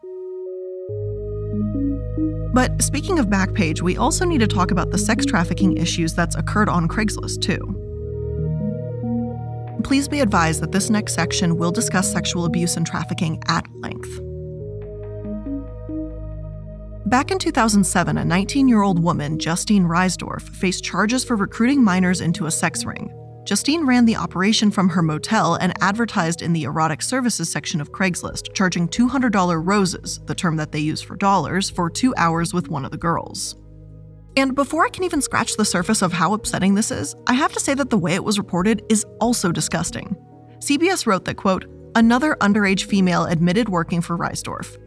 But 2.54 2.84
speaking 2.84 3.18
of 3.18 3.28
Backpage, 3.28 3.82
we 3.82 3.98
also 3.98 4.26
need 4.26 4.40
to 4.40 4.48
talk 4.48 4.70
about 4.70 4.92
the 4.92 4.98
sex 4.98 5.26
trafficking 5.26 5.76
issues 5.76 6.14
that's 6.14 6.36
occurred 6.36 6.70
on 6.70 6.88
Craigslist, 6.88 7.42
too. 7.42 7.80
Please 9.84 10.08
be 10.08 10.20
advised 10.20 10.62
that 10.62 10.72
this 10.72 10.90
next 10.90 11.14
section 11.14 11.58
will 11.58 11.72
discuss 11.72 12.12
sexual 12.12 12.46
abuse 12.46 12.78
and 12.78 12.86
trafficking 12.86 13.42
at 13.48 13.66
length. 13.80 14.20
Back 17.08 17.32
in 17.32 17.40
2007, 17.40 18.18
a 18.18 18.26
19 18.26 18.68
year 18.68 18.84
old 18.84 19.04
woman, 19.04 19.40
Justine 19.40 19.86
Reisdorf, 19.86 20.42
faced 20.42 20.84
charges 20.84 21.24
for 21.24 21.36
recruiting 21.36 21.84
minors 21.84 22.22
into 22.22 22.46
a 22.46 22.52
sex 22.52 22.86
ring. 22.86 23.12
Justine 23.46 23.86
ran 23.86 24.06
the 24.06 24.16
operation 24.16 24.72
from 24.72 24.88
her 24.88 25.02
motel 25.02 25.56
and 25.56 25.74
advertised 25.82 26.42
in 26.42 26.54
the 26.54 26.64
erotic 26.64 27.02
services 27.02 27.50
section 27.50 27.82
of 27.82 27.92
Craigslist, 27.92 28.54
charging 28.54 28.88
$200 28.88 29.62
roses, 29.66 30.22
the 30.26 30.36
term 30.36 30.56
that 30.56 30.72
they 30.72 30.80
use 30.80 31.02
for 31.02 31.18
dollars, 31.18 31.70
for 31.70 31.90
two 31.90 32.14
hours 32.16 32.54
with 32.54 32.70
one 32.70 32.86
of 32.86 32.92
the 32.92 32.98
girls. 32.98 33.58
And 34.38 34.56
before 34.56 34.86
I 34.86 34.90
can 34.90 35.04
even 35.04 35.22
scratch 35.22 35.58
the 35.58 35.66
surface 35.66 36.02
of 36.02 36.14
how 36.14 36.34
upsetting 36.34 36.74
this 36.74 36.90
is, 36.90 37.16
I 37.28 37.34
have 37.34 37.52
to 37.54 37.60
say 37.60 37.74
that 37.74 37.90
the 37.90 37.98
way 37.98 38.16
it 38.16 38.24
was 38.24 38.38
reported 38.38 38.82
is 38.90 39.06
also 39.20 39.52
disgusting. 39.52 40.16
CBS 40.60 41.06
wrote 41.06 41.26
that, 41.26 41.36
quote, 41.36 41.66
another 41.96 42.36
underage 42.40 42.86
female 42.86 43.26
admitted 43.26 43.68
working 43.68 44.02
for 44.02 44.18
Reisdorf. 44.18 44.78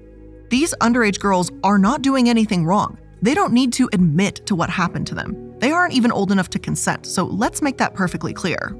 These 0.48 0.74
underage 0.80 1.20
girls 1.20 1.50
are 1.62 1.78
not 1.78 2.02
doing 2.02 2.28
anything 2.28 2.64
wrong. 2.64 2.98
They 3.20 3.34
don't 3.34 3.52
need 3.52 3.72
to 3.74 3.88
admit 3.92 4.46
to 4.46 4.56
what 4.56 4.70
happened 4.70 5.06
to 5.08 5.14
them. 5.14 5.45
They 5.58 5.72
aren't 5.72 5.94
even 5.94 6.12
old 6.12 6.32
enough 6.32 6.50
to 6.50 6.58
consent, 6.58 7.06
so 7.06 7.24
let's 7.24 7.62
make 7.62 7.78
that 7.78 7.94
perfectly 7.94 8.32
clear. 8.32 8.76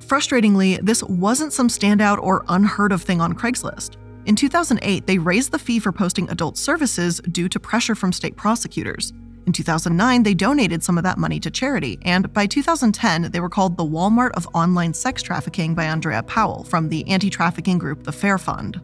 Frustratingly, 0.00 0.80
this 0.82 1.02
wasn't 1.02 1.52
some 1.52 1.68
standout 1.68 2.18
or 2.18 2.44
unheard 2.48 2.92
of 2.92 3.02
thing 3.02 3.20
on 3.20 3.34
Craigslist. 3.34 3.96
In 4.24 4.36
2008, 4.36 5.06
they 5.06 5.18
raised 5.18 5.52
the 5.52 5.58
fee 5.58 5.78
for 5.78 5.92
posting 5.92 6.28
adult 6.30 6.56
services 6.56 7.20
due 7.30 7.48
to 7.48 7.60
pressure 7.60 7.94
from 7.94 8.12
state 8.12 8.36
prosecutors. 8.36 9.12
In 9.46 9.52
2009, 9.52 10.22
they 10.22 10.34
donated 10.34 10.82
some 10.82 10.98
of 10.98 11.04
that 11.04 11.16
money 11.16 11.40
to 11.40 11.50
charity, 11.50 11.98
and 12.02 12.30
by 12.34 12.46
2010, 12.46 13.30
they 13.30 13.40
were 13.40 13.48
called 13.48 13.76
the 13.76 13.84
Walmart 13.84 14.32
of 14.32 14.46
Online 14.52 14.92
Sex 14.92 15.22
Trafficking 15.22 15.74
by 15.74 15.84
Andrea 15.84 16.22
Powell 16.22 16.64
from 16.64 16.90
the 16.90 17.06
anti 17.08 17.30
trafficking 17.30 17.78
group 17.78 18.04
the 18.04 18.12
Fair 18.12 18.36
Fund. 18.36 18.80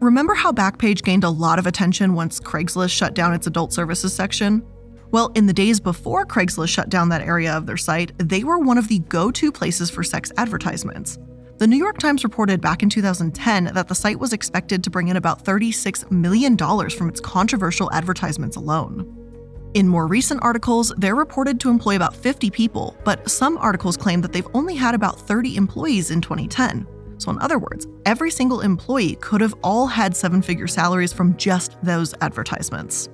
Remember 0.00 0.34
how 0.34 0.50
Backpage 0.50 1.02
gained 1.02 1.24
a 1.24 1.30
lot 1.30 1.58
of 1.58 1.66
attention 1.66 2.14
once 2.14 2.40
Craigslist 2.40 2.90
shut 2.90 3.14
down 3.14 3.32
its 3.32 3.46
adult 3.46 3.72
services 3.72 4.12
section? 4.12 4.66
Well, 5.14 5.30
in 5.36 5.46
the 5.46 5.52
days 5.52 5.78
before 5.78 6.26
Craigslist 6.26 6.70
shut 6.70 6.88
down 6.88 7.08
that 7.10 7.22
area 7.22 7.56
of 7.56 7.66
their 7.66 7.76
site, 7.76 8.10
they 8.18 8.42
were 8.42 8.58
one 8.58 8.78
of 8.78 8.88
the 8.88 8.98
go 8.98 9.30
to 9.30 9.52
places 9.52 9.88
for 9.88 10.02
sex 10.02 10.32
advertisements. 10.38 11.20
The 11.58 11.68
New 11.68 11.76
York 11.76 11.98
Times 11.98 12.24
reported 12.24 12.60
back 12.60 12.82
in 12.82 12.90
2010 12.90 13.66
that 13.74 13.86
the 13.86 13.94
site 13.94 14.18
was 14.18 14.32
expected 14.32 14.82
to 14.82 14.90
bring 14.90 15.06
in 15.06 15.16
about 15.16 15.44
$36 15.44 16.10
million 16.10 16.56
from 16.56 17.08
its 17.08 17.20
controversial 17.20 17.92
advertisements 17.92 18.56
alone. 18.56 19.70
In 19.74 19.86
more 19.86 20.08
recent 20.08 20.42
articles, 20.42 20.92
they're 20.98 21.14
reported 21.14 21.60
to 21.60 21.70
employ 21.70 21.94
about 21.94 22.16
50 22.16 22.50
people, 22.50 22.96
but 23.04 23.30
some 23.30 23.56
articles 23.58 23.96
claim 23.96 24.20
that 24.20 24.32
they've 24.32 24.48
only 24.52 24.74
had 24.74 24.96
about 24.96 25.20
30 25.20 25.54
employees 25.54 26.10
in 26.10 26.22
2010. 26.22 26.88
So, 27.18 27.30
in 27.30 27.38
other 27.38 27.60
words, 27.60 27.86
every 28.04 28.32
single 28.32 28.62
employee 28.62 29.14
could 29.20 29.42
have 29.42 29.54
all 29.62 29.86
had 29.86 30.16
seven 30.16 30.42
figure 30.42 30.66
salaries 30.66 31.12
from 31.12 31.36
just 31.36 31.76
those 31.84 32.14
advertisements. 32.20 33.08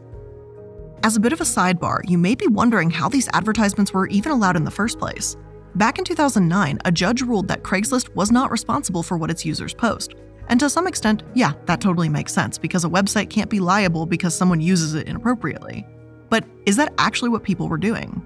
As 1.03 1.17
a 1.17 1.21
bit 1.21 1.33
of 1.33 1.41
a 1.41 1.45
sidebar, 1.45 2.03
you 2.07 2.19
may 2.19 2.35
be 2.35 2.47
wondering 2.47 2.91
how 2.91 3.09
these 3.09 3.29
advertisements 3.33 3.95
were 3.95 4.07
even 4.09 4.33
allowed 4.33 4.57
in 4.57 4.65
the 4.65 4.71
first 4.71 4.99
place. 4.99 5.35
Back 5.77 5.99
in 5.99 6.05
2009, 6.05 6.79
a 6.85 6.93
judge 6.93 7.23
ruled 7.23 7.49
that 7.49 7.63
Craigslist 7.63 8.15
was 8.15 8.31
not 8.31 8.51
responsible 8.51 9.03
for 9.03 9.17
what 9.17 9.31
its 9.31 9.43
users 9.43 9.73
post. 9.73 10.15
And 10.49 10.61
to 10.61 10.69
some 10.69 10.87
extent, 10.87 11.23
yeah, 11.33 11.55
that 11.65 11.81
totally 11.81 12.11
makes 12.11 12.35
sense 12.35 12.59
because 12.59 12.85
a 12.85 12.89
website 12.89 13.31
can't 13.31 13.49
be 13.49 13.61
liable 13.61 14.05
because 14.05 14.35
someone 14.35 14.61
uses 14.61 14.95
it 14.95 15.09
inappropriately. 15.09 15.87
But 16.29 16.45
is 16.67 16.77
that 16.77 16.93
actually 16.99 17.31
what 17.31 17.45
people 17.45 17.69
were 17.69 17.79
doing? 17.79 18.21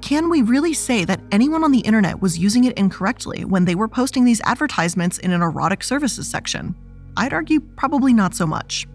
Can 0.00 0.30
we 0.30 0.42
really 0.42 0.72
say 0.72 1.04
that 1.04 1.20
anyone 1.32 1.64
on 1.64 1.72
the 1.72 1.80
internet 1.80 2.22
was 2.22 2.38
using 2.38 2.62
it 2.62 2.78
incorrectly 2.78 3.44
when 3.44 3.64
they 3.64 3.74
were 3.74 3.88
posting 3.88 4.24
these 4.24 4.40
advertisements 4.44 5.18
in 5.18 5.32
an 5.32 5.42
erotic 5.42 5.82
services 5.82 6.28
section? 6.28 6.76
I'd 7.16 7.32
argue 7.32 7.58
probably 7.60 8.12
not 8.12 8.36
so 8.36 8.46
much. 8.46 8.86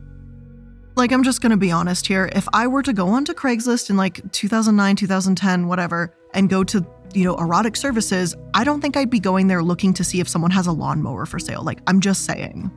Like, 1.00 1.14
I'm 1.14 1.24
just 1.24 1.40
gonna 1.40 1.56
be 1.56 1.72
honest 1.72 2.06
here. 2.08 2.30
If 2.36 2.46
I 2.52 2.68
were 2.68 2.84
to 2.84 2.92
go 2.92 3.08
onto 3.08 3.34
Craigslist 3.34 3.90
in 3.90 3.96
like 3.96 4.20
2009, 4.34 4.98
2010, 4.98 5.66
whatever, 5.66 6.14
and 6.34 6.50
go 6.50 6.62
to, 6.66 6.86
you 7.14 7.24
know, 7.24 7.38
erotic 7.38 7.78
services, 7.78 8.36
I 8.54 8.66
don't 8.66 8.82
think 8.82 8.98
I'd 8.98 9.10
be 9.10 9.22
going 9.22 9.48
there 9.48 9.64
looking 9.64 9.94
to 9.94 10.04
see 10.04 10.20
if 10.20 10.28
someone 10.28 10.52
has 10.52 10.68
a 10.68 10.74
lawnmower 10.74 11.26
for 11.26 11.40
sale. 11.40 11.64
Like, 11.64 11.80
I'm 11.88 12.02
just 12.02 12.26
saying. 12.26 12.70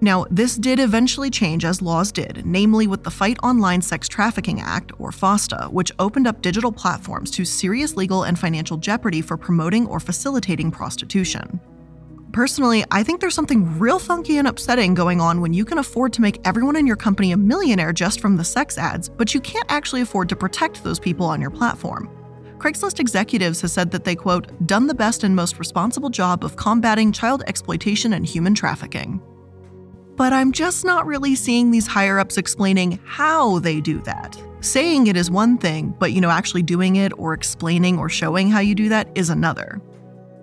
Now, 0.00 0.26
this 0.30 0.54
did 0.54 0.78
eventually 0.78 1.28
change 1.28 1.64
as 1.64 1.82
laws 1.82 2.12
did, 2.12 2.46
namely 2.46 2.86
with 2.86 3.02
the 3.02 3.10
Fight 3.10 3.36
Online 3.42 3.82
Sex 3.82 4.06
Trafficking 4.06 4.60
Act, 4.60 4.92
or 5.00 5.10
FOSTA, 5.10 5.72
which 5.72 5.90
opened 5.98 6.28
up 6.28 6.40
digital 6.40 6.70
platforms 6.70 7.32
to 7.32 7.44
serious 7.44 7.96
legal 7.96 8.22
and 8.22 8.38
financial 8.38 8.76
jeopardy 8.76 9.22
for 9.22 9.36
promoting 9.36 9.88
or 9.88 9.98
facilitating 9.98 10.70
prostitution. 10.70 11.58
Personally, 12.32 12.84
I 12.90 13.02
think 13.02 13.20
there's 13.20 13.34
something 13.34 13.78
real 13.78 13.98
funky 13.98 14.36
and 14.36 14.46
upsetting 14.46 14.92
going 14.92 15.20
on 15.20 15.40
when 15.40 15.54
you 15.54 15.64
can 15.64 15.78
afford 15.78 16.12
to 16.12 16.20
make 16.20 16.40
everyone 16.46 16.76
in 16.76 16.86
your 16.86 16.96
company 16.96 17.32
a 17.32 17.36
millionaire 17.36 17.92
just 17.92 18.20
from 18.20 18.36
the 18.36 18.44
sex 18.44 18.76
ads, 18.76 19.08
but 19.08 19.32
you 19.32 19.40
can't 19.40 19.70
actually 19.70 20.02
afford 20.02 20.28
to 20.28 20.36
protect 20.36 20.84
those 20.84 20.98
people 20.98 21.24
on 21.24 21.40
your 21.40 21.50
platform. 21.50 22.10
Craigslist 22.58 23.00
executives 23.00 23.60
have 23.62 23.70
said 23.70 23.90
that 23.92 24.04
they, 24.04 24.14
quote, 24.14 24.66
done 24.66 24.86
the 24.86 24.94
best 24.94 25.24
and 25.24 25.34
most 25.34 25.58
responsible 25.58 26.10
job 26.10 26.44
of 26.44 26.56
combating 26.56 27.12
child 27.12 27.44
exploitation 27.46 28.12
and 28.12 28.26
human 28.26 28.54
trafficking. 28.54 29.22
But 30.16 30.32
I'm 30.32 30.52
just 30.52 30.84
not 30.84 31.06
really 31.06 31.34
seeing 31.34 31.70
these 31.70 31.86
higher 31.86 32.18
ups 32.18 32.36
explaining 32.36 32.98
how 33.04 33.60
they 33.60 33.80
do 33.80 34.00
that. 34.02 34.36
Saying 34.60 35.06
it 35.06 35.16
is 35.16 35.30
one 35.30 35.56
thing, 35.56 35.94
but 35.98 36.12
you 36.12 36.20
know, 36.20 36.30
actually 36.30 36.62
doing 36.62 36.96
it 36.96 37.12
or 37.16 37.32
explaining 37.32 37.98
or 37.98 38.08
showing 38.08 38.50
how 38.50 38.58
you 38.58 38.74
do 38.74 38.88
that 38.88 39.08
is 39.14 39.30
another. 39.30 39.80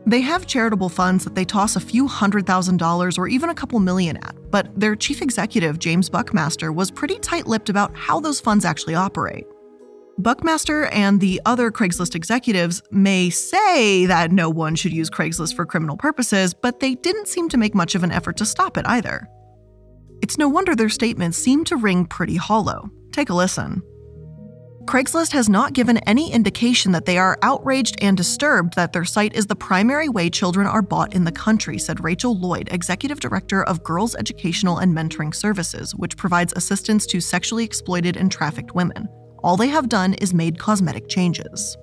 They 0.08 0.22
have 0.22 0.46
charitable 0.46 0.90
funds 0.90 1.24
that 1.24 1.34
they 1.34 1.46
toss 1.46 1.76
a 1.76 1.80
few 1.80 2.08
hundred 2.08 2.46
thousand 2.46 2.78
dollars 2.78 3.18
or 3.18 3.28
even 3.28 3.50
a 3.50 3.56
couple 3.56 3.80
million 3.80 4.18
at, 4.18 4.36
but 4.52 4.80
their 4.80 4.96
chief 4.96 5.22
executive, 5.22 5.80
James 5.80 6.10
Buckmaster, 6.10 6.72
was 6.72 6.92
pretty 6.92 7.18
tight 7.20 7.48
lipped 7.48 7.70
about 7.70 7.96
how 7.96 8.20
those 8.20 8.40
funds 8.40 8.66
actually 8.66 8.94
operate. 8.94 9.46
Buckmaster 10.20 10.86
and 10.88 11.20
the 11.20 11.42
other 11.46 11.72
Craigslist 11.72 12.16
executives 12.16 12.82
may 12.92 13.30
say 13.32 14.06
that 14.06 14.32
no 14.32 14.50
one 14.50 14.76
should 14.76 14.94
use 14.94 15.10
Craigslist 15.10 15.56
for 15.56 15.66
criminal 15.66 15.98
purposes, 15.98 16.54
but 16.54 16.80
they 16.80 16.96
didn't 16.96 17.28
seem 17.28 17.50
to 17.50 17.58
make 17.58 17.76
much 17.76 17.96
of 17.96 18.04
an 18.04 18.12
effort 18.12 18.38
to 18.38 18.46
stop 18.46 18.78
it 18.78 18.86
either. 18.88 19.28
It's 20.22 20.38
no 20.38 20.48
wonder 20.48 20.76
their 20.76 20.88
statements 20.88 21.38
seem 21.38 21.66
to 21.66 21.76
ring 21.76 22.06
pretty 22.06 22.36
hollow. 22.36 22.90
Take 23.12 23.30
a 23.30 23.34
listen. 23.34 23.82
Craigslist 24.86 25.32
has 25.32 25.50
not 25.50 25.74
given 25.74 25.98
any 26.08 26.32
indication 26.32 26.92
that 26.92 27.06
they 27.06 27.18
are 27.18 27.40
outraged 27.42 27.98
and 28.04 28.16
disturbed 28.16 28.76
that 28.76 28.94
their 28.94 29.04
site 29.04 29.34
is 29.34 29.48
the 29.48 29.56
primary 29.56 30.10
way 30.10 30.30
children 30.30 30.68
are 30.68 30.84
bought 30.84 31.16
in 31.16 31.24
the 31.24 31.32
country, 31.32 31.80
said 31.80 32.04
Rachel 32.04 32.38
Lloyd, 32.38 32.70
Executive 32.72 33.20
Director 33.20 33.64
of 33.64 33.84
Girls 33.84 34.16
Educational 34.16 34.78
and 34.78 34.96
Mentoring 34.96 35.34
Services, 35.34 35.96
which 35.96 36.16
provides 36.18 36.54
assistance 36.56 37.08
to 37.08 37.20
sexually 37.20 37.66
exploited 37.66 38.16
and 38.16 38.32
trafficked 38.32 38.76
women. 38.76 39.10
All 39.44 39.58
they 39.58 39.70
have 39.70 39.90
done 39.90 40.14
is 40.16 40.36
made 40.36 40.60
cosmetic 40.60 41.10
changes. 41.10 41.76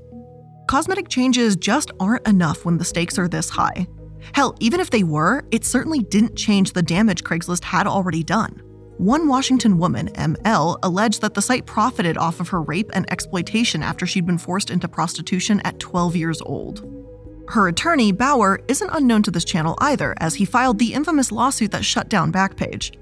Cosmetic 0.69 1.09
changes 1.09 1.57
just 1.57 1.91
aren't 1.99 2.27
enough 2.29 2.65
when 2.65 2.79
the 2.79 2.85
stakes 2.85 3.19
are 3.19 3.29
this 3.29 3.51
high. 3.51 3.85
Hell, 4.33 4.55
even 4.61 4.79
if 4.79 4.91
they 4.91 5.03
were, 5.03 5.45
it 5.51 5.65
certainly 5.65 5.99
didn't 6.05 6.37
change 6.37 6.73
the 6.73 6.83
damage 6.83 7.25
Craigslist 7.25 7.65
had 7.65 7.89
already 7.89 8.23
done. 8.23 8.63
One 9.03 9.27
Washington 9.27 9.79
woman, 9.79 10.11
ML, 10.11 10.79
alleged 10.85 11.23
that 11.23 11.35
the 11.35 11.43
site 11.43 11.67
profited 11.67 12.17
off 12.17 12.39
of 12.39 12.51
her 12.51 12.63
rape 12.63 12.89
and 12.95 13.05
exploitation 13.11 13.83
after 13.83 14.07
she'd 14.07 14.27
been 14.27 14.39
forced 14.39 14.71
into 14.71 14.87
prostitution 14.87 15.61
at 15.65 15.81
12 15.81 16.15
years 16.15 16.41
old. 16.43 16.89
Her 17.49 17.67
attorney, 17.67 18.13
Bauer, 18.13 18.61
isn't 18.69 18.91
unknown 18.93 19.25
to 19.25 19.33
this 19.33 19.45
channel 19.45 19.77
either, 19.81 20.15
as 20.21 20.37
he 20.37 20.45
filed 20.45 20.79
the 20.79 20.95
infamous 20.95 21.33
lawsuit 21.33 21.73
that 21.73 21.85
shut 21.85 22.09
down 22.09 22.31
Backpage. 22.31 22.97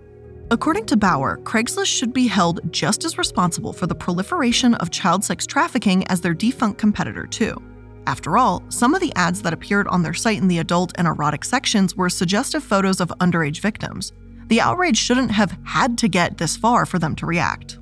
According 0.51 0.87
to 0.87 0.97
Bauer, 0.97 1.37
Craigslist 1.43 1.95
should 1.95 2.15
be 2.15 2.29
held 2.29 2.73
just 2.73 3.05
as 3.05 3.19
responsible 3.19 3.75
for 3.75 3.87
the 3.87 3.95
proliferation 3.95 4.77
of 4.77 4.91
child 4.91 5.23
sex 5.23 5.47
trafficking 5.47 6.07
as 6.07 6.23
their 6.23 6.33
defunct 6.33 6.79
competitor, 6.79 7.27
too. 7.27 7.63
After 8.07 8.39
all, 8.39 8.63
some 8.71 8.95
of 8.95 9.03
the 9.03 9.15
ads 9.17 9.43
that 9.43 9.53
appeared 9.53 9.87
on 9.89 10.03
their 10.03 10.15
site 10.15 10.39
in 10.39 10.49
the 10.49 10.61
adult 10.61 10.93
and 10.95 11.07
erotic 11.07 11.45
sections 11.45 11.95
were 11.95 12.09
suggestive 12.09 12.65
photos 12.65 13.03
of 13.03 13.13
underage 13.21 13.61
victims. 13.61 14.15
The 14.51 14.61
outrage 14.61 14.99
shouldn't 14.99 15.31
have 15.31 15.57
had 15.63 15.97
to 15.99 16.09
get 16.09 16.37
this 16.37 16.57
far 16.57 16.85
for 16.85 16.99
them 16.99 17.15
to 17.17 17.27
react. 17.27 17.79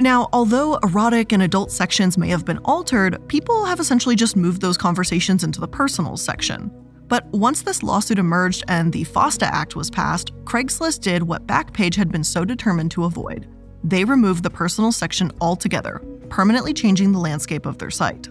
Now, 0.00 0.28
although 0.32 0.74
erotic 0.82 1.30
and 1.30 1.40
adult 1.40 1.70
sections 1.70 2.18
may 2.18 2.28
have 2.30 2.44
been 2.44 2.58
altered, 2.64 3.26
people 3.28 3.64
have 3.64 3.78
essentially 3.78 4.16
just 4.16 4.36
moved 4.36 4.60
those 4.60 4.76
conversations 4.76 5.44
into 5.44 5.60
the 5.60 5.68
personals 5.68 6.20
section. 6.20 6.68
But 7.06 7.26
once 7.26 7.62
this 7.62 7.84
lawsuit 7.84 8.18
emerged 8.18 8.64
and 8.66 8.92
the 8.92 9.04
FOSTA 9.04 9.46
Act 9.46 9.76
was 9.76 9.88
passed, 9.88 10.34
Craigslist 10.44 11.00
did 11.00 11.22
what 11.22 11.46
Backpage 11.46 11.94
had 11.94 12.10
been 12.10 12.24
so 12.24 12.44
determined 12.44 12.90
to 12.92 13.04
avoid. 13.04 13.48
They 13.84 14.04
removed 14.04 14.42
the 14.42 14.50
personal 14.50 14.90
section 14.90 15.30
altogether, 15.40 16.02
permanently 16.28 16.74
changing 16.74 17.12
the 17.12 17.20
landscape 17.20 17.66
of 17.66 17.78
their 17.78 17.90
site. 17.90 18.28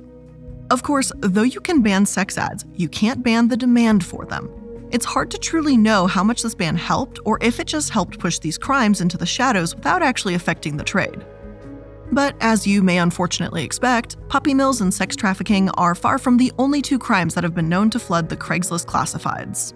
Of 0.69 0.83
course, 0.83 1.13
though 1.19 1.43
you 1.43 1.61
can 1.61 1.81
ban 1.81 2.05
sex 2.05 2.37
ads, 2.37 2.65
you 2.75 2.89
can't 2.89 3.23
ban 3.23 3.47
the 3.47 3.55
demand 3.55 4.05
for 4.05 4.25
them. 4.25 4.49
It's 4.89 5.05
hard 5.05 5.29
to 5.31 5.37
truly 5.37 5.75
know 5.75 6.07
how 6.07 6.23
much 6.23 6.41
this 6.41 6.55
ban 6.55 6.77
helped 6.77 7.19
or 7.25 7.37
if 7.41 7.59
it 7.59 7.67
just 7.67 7.89
helped 7.89 8.19
push 8.19 8.39
these 8.39 8.57
crimes 8.57 9.01
into 9.01 9.17
the 9.17 9.25
shadows 9.25 9.75
without 9.75 10.01
actually 10.01 10.33
affecting 10.33 10.77
the 10.77 10.83
trade. 10.83 11.25
But 12.13 12.37
as 12.39 12.65
you 12.65 12.81
may 12.81 12.97
unfortunately 12.99 13.63
expect, 13.63 14.15
puppy 14.29 14.53
mills 14.53 14.79
and 14.79 14.93
sex 14.93 15.15
trafficking 15.15 15.69
are 15.71 15.93
far 15.93 16.17
from 16.17 16.37
the 16.37 16.53
only 16.57 16.81
two 16.81 16.97
crimes 16.97 17.33
that 17.33 17.43
have 17.43 17.53
been 17.53 17.67
known 17.67 17.89
to 17.89 17.99
flood 17.99 18.29
the 18.29 18.37
Craigslist 18.37 18.85
classifieds. 18.85 19.73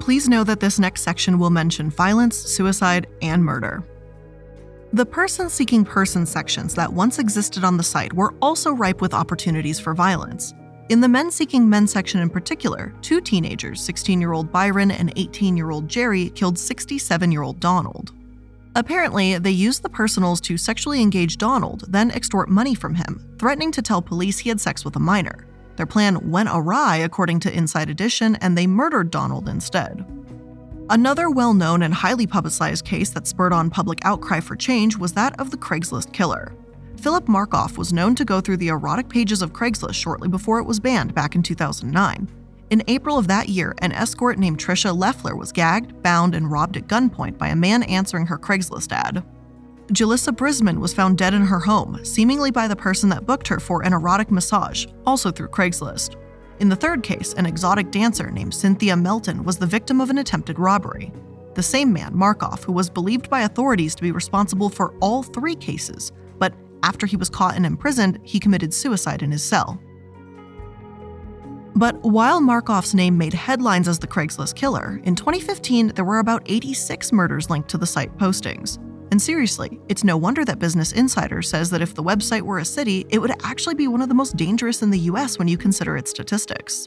Please 0.00 0.28
know 0.28 0.42
that 0.44 0.60
this 0.60 0.78
next 0.78 1.02
section 1.02 1.38
will 1.38 1.50
mention 1.50 1.90
violence, 1.90 2.36
suicide, 2.36 3.06
and 3.20 3.44
murder. 3.44 3.84
The 4.92 5.04
person 5.04 5.50
seeking 5.50 5.84
person 5.84 6.24
sections 6.24 6.74
that 6.76 6.92
once 6.92 7.18
existed 7.18 7.64
on 7.64 7.76
the 7.76 7.82
site 7.82 8.12
were 8.12 8.34
also 8.40 8.72
ripe 8.72 9.00
with 9.00 9.14
opportunities 9.14 9.80
for 9.80 9.94
violence. 9.94 10.54
In 10.88 11.00
the 11.00 11.08
men 11.08 11.32
seeking 11.32 11.68
men 11.68 11.88
section 11.88 12.20
in 12.20 12.30
particular, 12.30 12.94
two 13.02 13.20
teenagers, 13.20 13.80
16 13.80 14.20
year 14.20 14.32
old 14.32 14.52
Byron 14.52 14.92
and 14.92 15.12
18 15.16 15.56
year 15.56 15.70
old 15.70 15.88
Jerry, 15.88 16.30
killed 16.30 16.56
67 16.56 17.32
year 17.32 17.42
old 17.42 17.58
Donald. 17.58 18.12
Apparently, 18.76 19.38
they 19.38 19.50
used 19.50 19.82
the 19.82 19.88
personals 19.88 20.40
to 20.42 20.56
sexually 20.56 21.02
engage 21.02 21.38
Donald, 21.38 21.84
then 21.88 22.12
extort 22.12 22.48
money 22.48 22.74
from 22.74 22.94
him, 22.94 23.26
threatening 23.38 23.72
to 23.72 23.82
tell 23.82 24.00
police 24.00 24.38
he 24.38 24.50
had 24.50 24.60
sex 24.60 24.84
with 24.84 24.94
a 24.94 25.00
minor. 25.00 25.46
Their 25.74 25.86
plan 25.86 26.30
went 26.30 26.48
awry, 26.52 26.98
according 26.98 27.40
to 27.40 27.52
Inside 27.52 27.90
Edition, 27.90 28.36
and 28.36 28.56
they 28.56 28.68
murdered 28.68 29.10
Donald 29.10 29.48
instead. 29.48 30.04
Another 30.88 31.30
well 31.30 31.52
known 31.52 31.82
and 31.82 31.92
highly 31.92 32.28
publicized 32.28 32.84
case 32.84 33.10
that 33.10 33.26
spurred 33.26 33.52
on 33.52 33.70
public 33.70 33.98
outcry 34.04 34.38
for 34.38 34.54
change 34.54 34.96
was 34.96 35.12
that 35.14 35.38
of 35.40 35.50
the 35.50 35.56
Craigslist 35.56 36.12
killer. 36.12 36.54
Philip 37.00 37.26
Markoff 37.26 37.76
was 37.76 37.92
known 37.92 38.14
to 38.14 38.24
go 38.24 38.40
through 38.40 38.58
the 38.58 38.68
erotic 38.68 39.08
pages 39.08 39.42
of 39.42 39.52
Craigslist 39.52 39.94
shortly 39.94 40.28
before 40.28 40.60
it 40.60 40.64
was 40.64 40.78
banned 40.78 41.12
back 41.12 41.34
in 41.34 41.42
2009. 41.42 42.28
In 42.70 42.84
April 42.86 43.18
of 43.18 43.26
that 43.26 43.48
year, 43.48 43.74
an 43.78 43.90
escort 43.90 44.38
named 44.38 44.58
Tricia 44.58 44.96
Leffler 44.96 45.34
was 45.34 45.50
gagged, 45.50 46.02
bound, 46.04 46.36
and 46.36 46.50
robbed 46.50 46.76
at 46.76 46.86
gunpoint 46.86 47.36
by 47.36 47.48
a 47.48 47.56
man 47.56 47.82
answering 47.84 48.26
her 48.26 48.38
Craigslist 48.38 48.92
ad. 48.92 49.24
Julissa 49.88 50.32
Brisman 50.32 50.78
was 50.78 50.94
found 50.94 51.18
dead 51.18 51.34
in 51.34 51.42
her 51.42 51.60
home, 51.60 52.04
seemingly 52.04 52.52
by 52.52 52.68
the 52.68 52.76
person 52.76 53.08
that 53.08 53.26
booked 53.26 53.48
her 53.48 53.58
for 53.58 53.82
an 53.82 53.92
erotic 53.92 54.30
massage, 54.30 54.86
also 55.04 55.32
through 55.32 55.48
Craigslist. 55.48 56.16
In 56.58 56.70
the 56.70 56.76
third 56.76 57.02
case, 57.02 57.34
an 57.34 57.44
exotic 57.44 57.90
dancer 57.90 58.30
named 58.30 58.54
Cynthia 58.54 58.96
Melton 58.96 59.44
was 59.44 59.58
the 59.58 59.66
victim 59.66 60.00
of 60.00 60.08
an 60.08 60.18
attempted 60.18 60.58
robbery. 60.58 61.12
The 61.54 61.62
same 61.62 61.92
man, 61.92 62.14
Markoff, 62.14 62.64
who 62.64 62.72
was 62.72 62.88
believed 62.88 63.28
by 63.28 63.42
authorities 63.42 63.94
to 63.94 64.02
be 64.02 64.10
responsible 64.10 64.70
for 64.70 64.94
all 65.00 65.22
three 65.22 65.54
cases, 65.54 66.12
but 66.38 66.54
after 66.82 67.06
he 67.06 67.16
was 67.16 67.28
caught 67.28 67.56
and 67.56 67.66
imprisoned, 67.66 68.18
he 68.22 68.40
committed 68.40 68.72
suicide 68.72 69.22
in 69.22 69.30
his 69.30 69.44
cell. 69.44 69.78
But 71.74 72.02
while 72.02 72.40
Markoff's 72.40 72.94
name 72.94 73.18
made 73.18 73.34
headlines 73.34 73.86
as 73.86 73.98
the 73.98 74.06
Craigslist 74.06 74.54
killer, 74.54 74.98
in 75.04 75.14
2015 75.14 75.88
there 75.88 76.06
were 76.06 76.20
about 76.20 76.42
86 76.46 77.12
murders 77.12 77.50
linked 77.50 77.68
to 77.68 77.78
the 77.78 77.86
site 77.86 78.16
postings. 78.16 78.78
And 79.16 79.22
seriously, 79.22 79.80
it's 79.88 80.04
no 80.04 80.18
wonder 80.18 80.44
that 80.44 80.58
Business 80.58 80.92
Insider 80.92 81.40
says 81.40 81.70
that 81.70 81.80
if 81.80 81.94
the 81.94 82.02
website 82.02 82.42
were 82.42 82.58
a 82.58 82.66
city, 82.66 83.06
it 83.08 83.18
would 83.18 83.32
actually 83.44 83.74
be 83.74 83.88
one 83.88 84.02
of 84.02 84.10
the 84.10 84.14
most 84.14 84.36
dangerous 84.36 84.82
in 84.82 84.90
the 84.90 84.98
US 85.08 85.38
when 85.38 85.48
you 85.48 85.56
consider 85.56 85.96
its 85.96 86.10
statistics. 86.10 86.86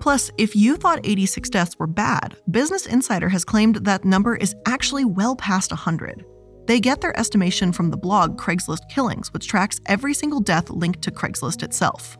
Plus, 0.00 0.32
if 0.36 0.56
you 0.56 0.76
thought 0.76 0.98
86 1.04 1.48
deaths 1.50 1.78
were 1.78 1.86
bad, 1.86 2.36
Business 2.50 2.86
Insider 2.86 3.28
has 3.28 3.44
claimed 3.44 3.76
that 3.86 4.04
number 4.04 4.34
is 4.34 4.56
actually 4.66 5.04
well 5.04 5.36
past 5.36 5.70
100. 5.70 6.24
They 6.66 6.80
get 6.80 7.00
their 7.00 7.16
estimation 7.16 7.70
from 7.70 7.90
the 7.90 7.96
blog 7.96 8.36
Craigslist 8.36 8.88
Killings, 8.90 9.32
which 9.32 9.46
tracks 9.46 9.80
every 9.86 10.12
single 10.12 10.40
death 10.40 10.70
linked 10.70 11.02
to 11.02 11.12
Craigslist 11.12 11.62
itself. 11.62 12.18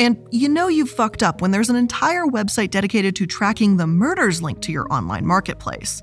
And 0.00 0.18
you 0.32 0.48
know 0.48 0.66
you've 0.66 0.90
fucked 0.90 1.22
up 1.22 1.40
when 1.40 1.52
there's 1.52 1.70
an 1.70 1.76
entire 1.76 2.26
website 2.26 2.70
dedicated 2.70 3.14
to 3.14 3.26
tracking 3.26 3.76
the 3.76 3.86
murders 3.86 4.42
linked 4.42 4.62
to 4.62 4.72
your 4.72 4.92
online 4.92 5.24
marketplace. 5.24 6.02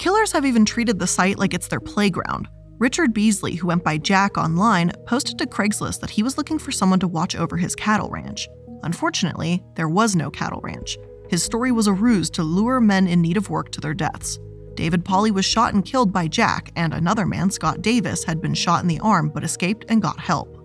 Killers 0.00 0.32
have 0.32 0.46
even 0.46 0.64
treated 0.64 0.98
the 0.98 1.06
site 1.06 1.38
like 1.38 1.52
it's 1.52 1.68
their 1.68 1.78
playground. 1.78 2.48
Richard 2.78 3.12
Beasley, 3.12 3.54
who 3.54 3.66
went 3.66 3.84
by 3.84 3.98
Jack 3.98 4.38
online, 4.38 4.92
posted 5.04 5.36
to 5.36 5.46
Craigslist 5.46 6.00
that 6.00 6.08
he 6.08 6.22
was 6.22 6.38
looking 6.38 6.58
for 6.58 6.72
someone 6.72 7.00
to 7.00 7.06
watch 7.06 7.36
over 7.36 7.58
his 7.58 7.74
cattle 7.74 8.08
ranch. 8.08 8.48
Unfortunately, 8.82 9.62
there 9.76 9.90
was 9.90 10.16
no 10.16 10.30
cattle 10.30 10.62
ranch. 10.62 10.96
His 11.28 11.42
story 11.42 11.70
was 11.70 11.86
a 11.86 11.92
ruse 11.92 12.30
to 12.30 12.42
lure 12.42 12.80
men 12.80 13.06
in 13.06 13.20
need 13.20 13.36
of 13.36 13.50
work 13.50 13.72
to 13.72 13.80
their 13.82 13.92
deaths. 13.92 14.38
David 14.72 15.04
Pauly 15.04 15.32
was 15.32 15.44
shot 15.44 15.74
and 15.74 15.84
killed 15.84 16.14
by 16.14 16.28
Jack, 16.28 16.72
and 16.76 16.94
another 16.94 17.26
man, 17.26 17.50
Scott 17.50 17.82
Davis, 17.82 18.24
had 18.24 18.40
been 18.40 18.54
shot 18.54 18.80
in 18.80 18.88
the 18.88 19.00
arm 19.00 19.28
but 19.28 19.44
escaped 19.44 19.84
and 19.90 20.00
got 20.00 20.18
help. 20.18 20.56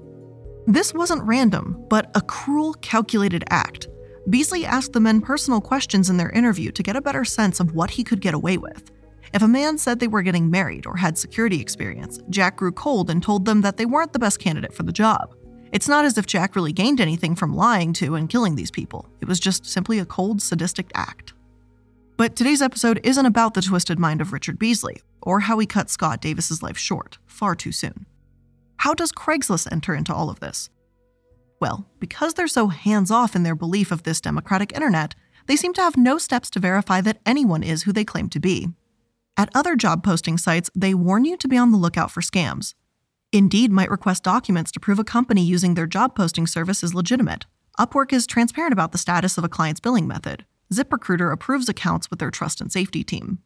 This 0.65 0.93
wasn't 0.93 1.27
random, 1.27 1.85
but 1.89 2.09
a 2.15 2.21
cruel, 2.21 2.73
calculated 2.75 3.43
act. 3.49 3.89
Beasley 4.29 4.65
asked 4.65 4.93
the 4.93 5.01
men 5.01 5.19
personal 5.19 5.59
questions 5.59 6.09
in 6.09 6.15
their 6.15 6.29
interview 6.29 6.71
to 6.71 6.81
get 6.81 6.95
a 6.95 7.01
better 7.01 7.25
sense 7.25 7.59
of 7.59 7.73
what 7.73 7.89
he 7.89 8.03
could 8.05 8.21
get 8.21 8.33
away 8.33 8.57
with. 8.57 8.91
If 9.35 9.41
a 9.41 9.49
man 9.49 9.77
said 9.77 9.99
they 9.99 10.07
were 10.07 10.21
getting 10.21 10.49
married 10.49 10.85
or 10.85 10.95
had 10.95 11.17
security 11.17 11.59
experience, 11.59 12.19
Jack 12.29 12.55
grew 12.55 12.71
cold 12.71 13.09
and 13.09 13.21
told 13.21 13.43
them 13.43 13.59
that 13.63 13.75
they 13.75 13.85
weren't 13.85 14.13
the 14.13 14.19
best 14.19 14.39
candidate 14.39 14.73
for 14.73 14.83
the 14.83 14.93
job. 14.93 15.35
It's 15.73 15.89
not 15.89 16.05
as 16.05 16.17
if 16.17 16.25
Jack 16.25 16.55
really 16.55 16.71
gained 16.71 17.01
anything 17.01 17.35
from 17.35 17.53
lying 17.53 17.91
to 17.95 18.15
and 18.15 18.29
killing 18.29 18.55
these 18.55 18.71
people, 18.71 19.09
it 19.19 19.27
was 19.27 19.41
just 19.41 19.65
simply 19.65 19.99
a 19.99 20.05
cold, 20.05 20.41
sadistic 20.41 20.89
act. 20.95 21.33
But 22.15 22.37
today's 22.37 22.61
episode 22.61 23.01
isn't 23.03 23.25
about 23.25 23.55
the 23.55 23.61
twisted 23.61 23.99
mind 23.99 24.21
of 24.21 24.31
Richard 24.31 24.57
Beasley, 24.57 25.01
or 25.21 25.41
how 25.41 25.59
he 25.59 25.65
cut 25.65 25.89
Scott 25.89 26.21
Davis's 26.21 26.63
life 26.63 26.77
short, 26.77 27.17
far 27.25 27.55
too 27.55 27.73
soon. 27.73 28.05
How 28.77 28.93
does 28.93 29.11
Craigslist 29.11 29.69
enter 29.69 29.93
into 29.93 30.15
all 30.15 30.29
of 30.29 30.39
this? 30.39 30.69
Well, 31.59 31.85
because 31.99 32.35
they're 32.35 32.47
so 32.47 32.67
hands 32.67 33.11
off 33.11 33.35
in 33.35 33.43
their 33.43 33.53
belief 33.53 33.91
of 33.91 34.03
this 34.03 34.21
democratic 34.21 34.71
internet, 34.71 35.13
they 35.47 35.57
seem 35.57 35.73
to 35.73 35.81
have 35.81 35.97
no 35.97 36.17
steps 36.17 36.49
to 36.51 36.59
verify 36.61 37.01
that 37.01 37.19
anyone 37.25 37.63
is 37.63 37.83
who 37.83 37.91
they 37.91 38.05
claim 38.05 38.29
to 38.29 38.39
be. 38.39 38.69
At 39.37 39.49
other 39.53 39.75
job 39.75 40.03
posting 40.03 40.37
sites, 40.37 40.69
they 40.75 40.93
warn 40.93 41.25
you 41.25 41.37
to 41.37 41.47
be 41.47 41.57
on 41.57 41.71
the 41.71 41.77
lookout 41.77 42.11
for 42.11 42.21
scams. 42.21 42.73
Indeed 43.31 43.71
might 43.71 43.91
request 43.91 44.23
documents 44.23 44.71
to 44.71 44.79
prove 44.79 44.99
a 44.99 45.03
company 45.03 45.43
using 45.43 45.73
their 45.73 45.87
job 45.87 46.15
posting 46.15 46.47
service 46.47 46.83
is 46.83 46.93
legitimate. 46.93 47.45
Upwork 47.79 48.13
is 48.13 48.25
transparent 48.25 48.73
about 48.73 48.91
the 48.91 48.97
status 48.97 49.37
of 49.37 49.43
a 49.43 49.49
client's 49.49 49.81
billing 49.81 50.07
method. 50.07 50.45
ZipRecruiter 50.73 51.33
approves 51.33 51.67
accounts 51.67 52.09
with 52.09 52.19
their 52.19 52.31
trust 52.31 52.61
and 52.61 52.71
safety 52.71 53.03
team. 53.03 53.39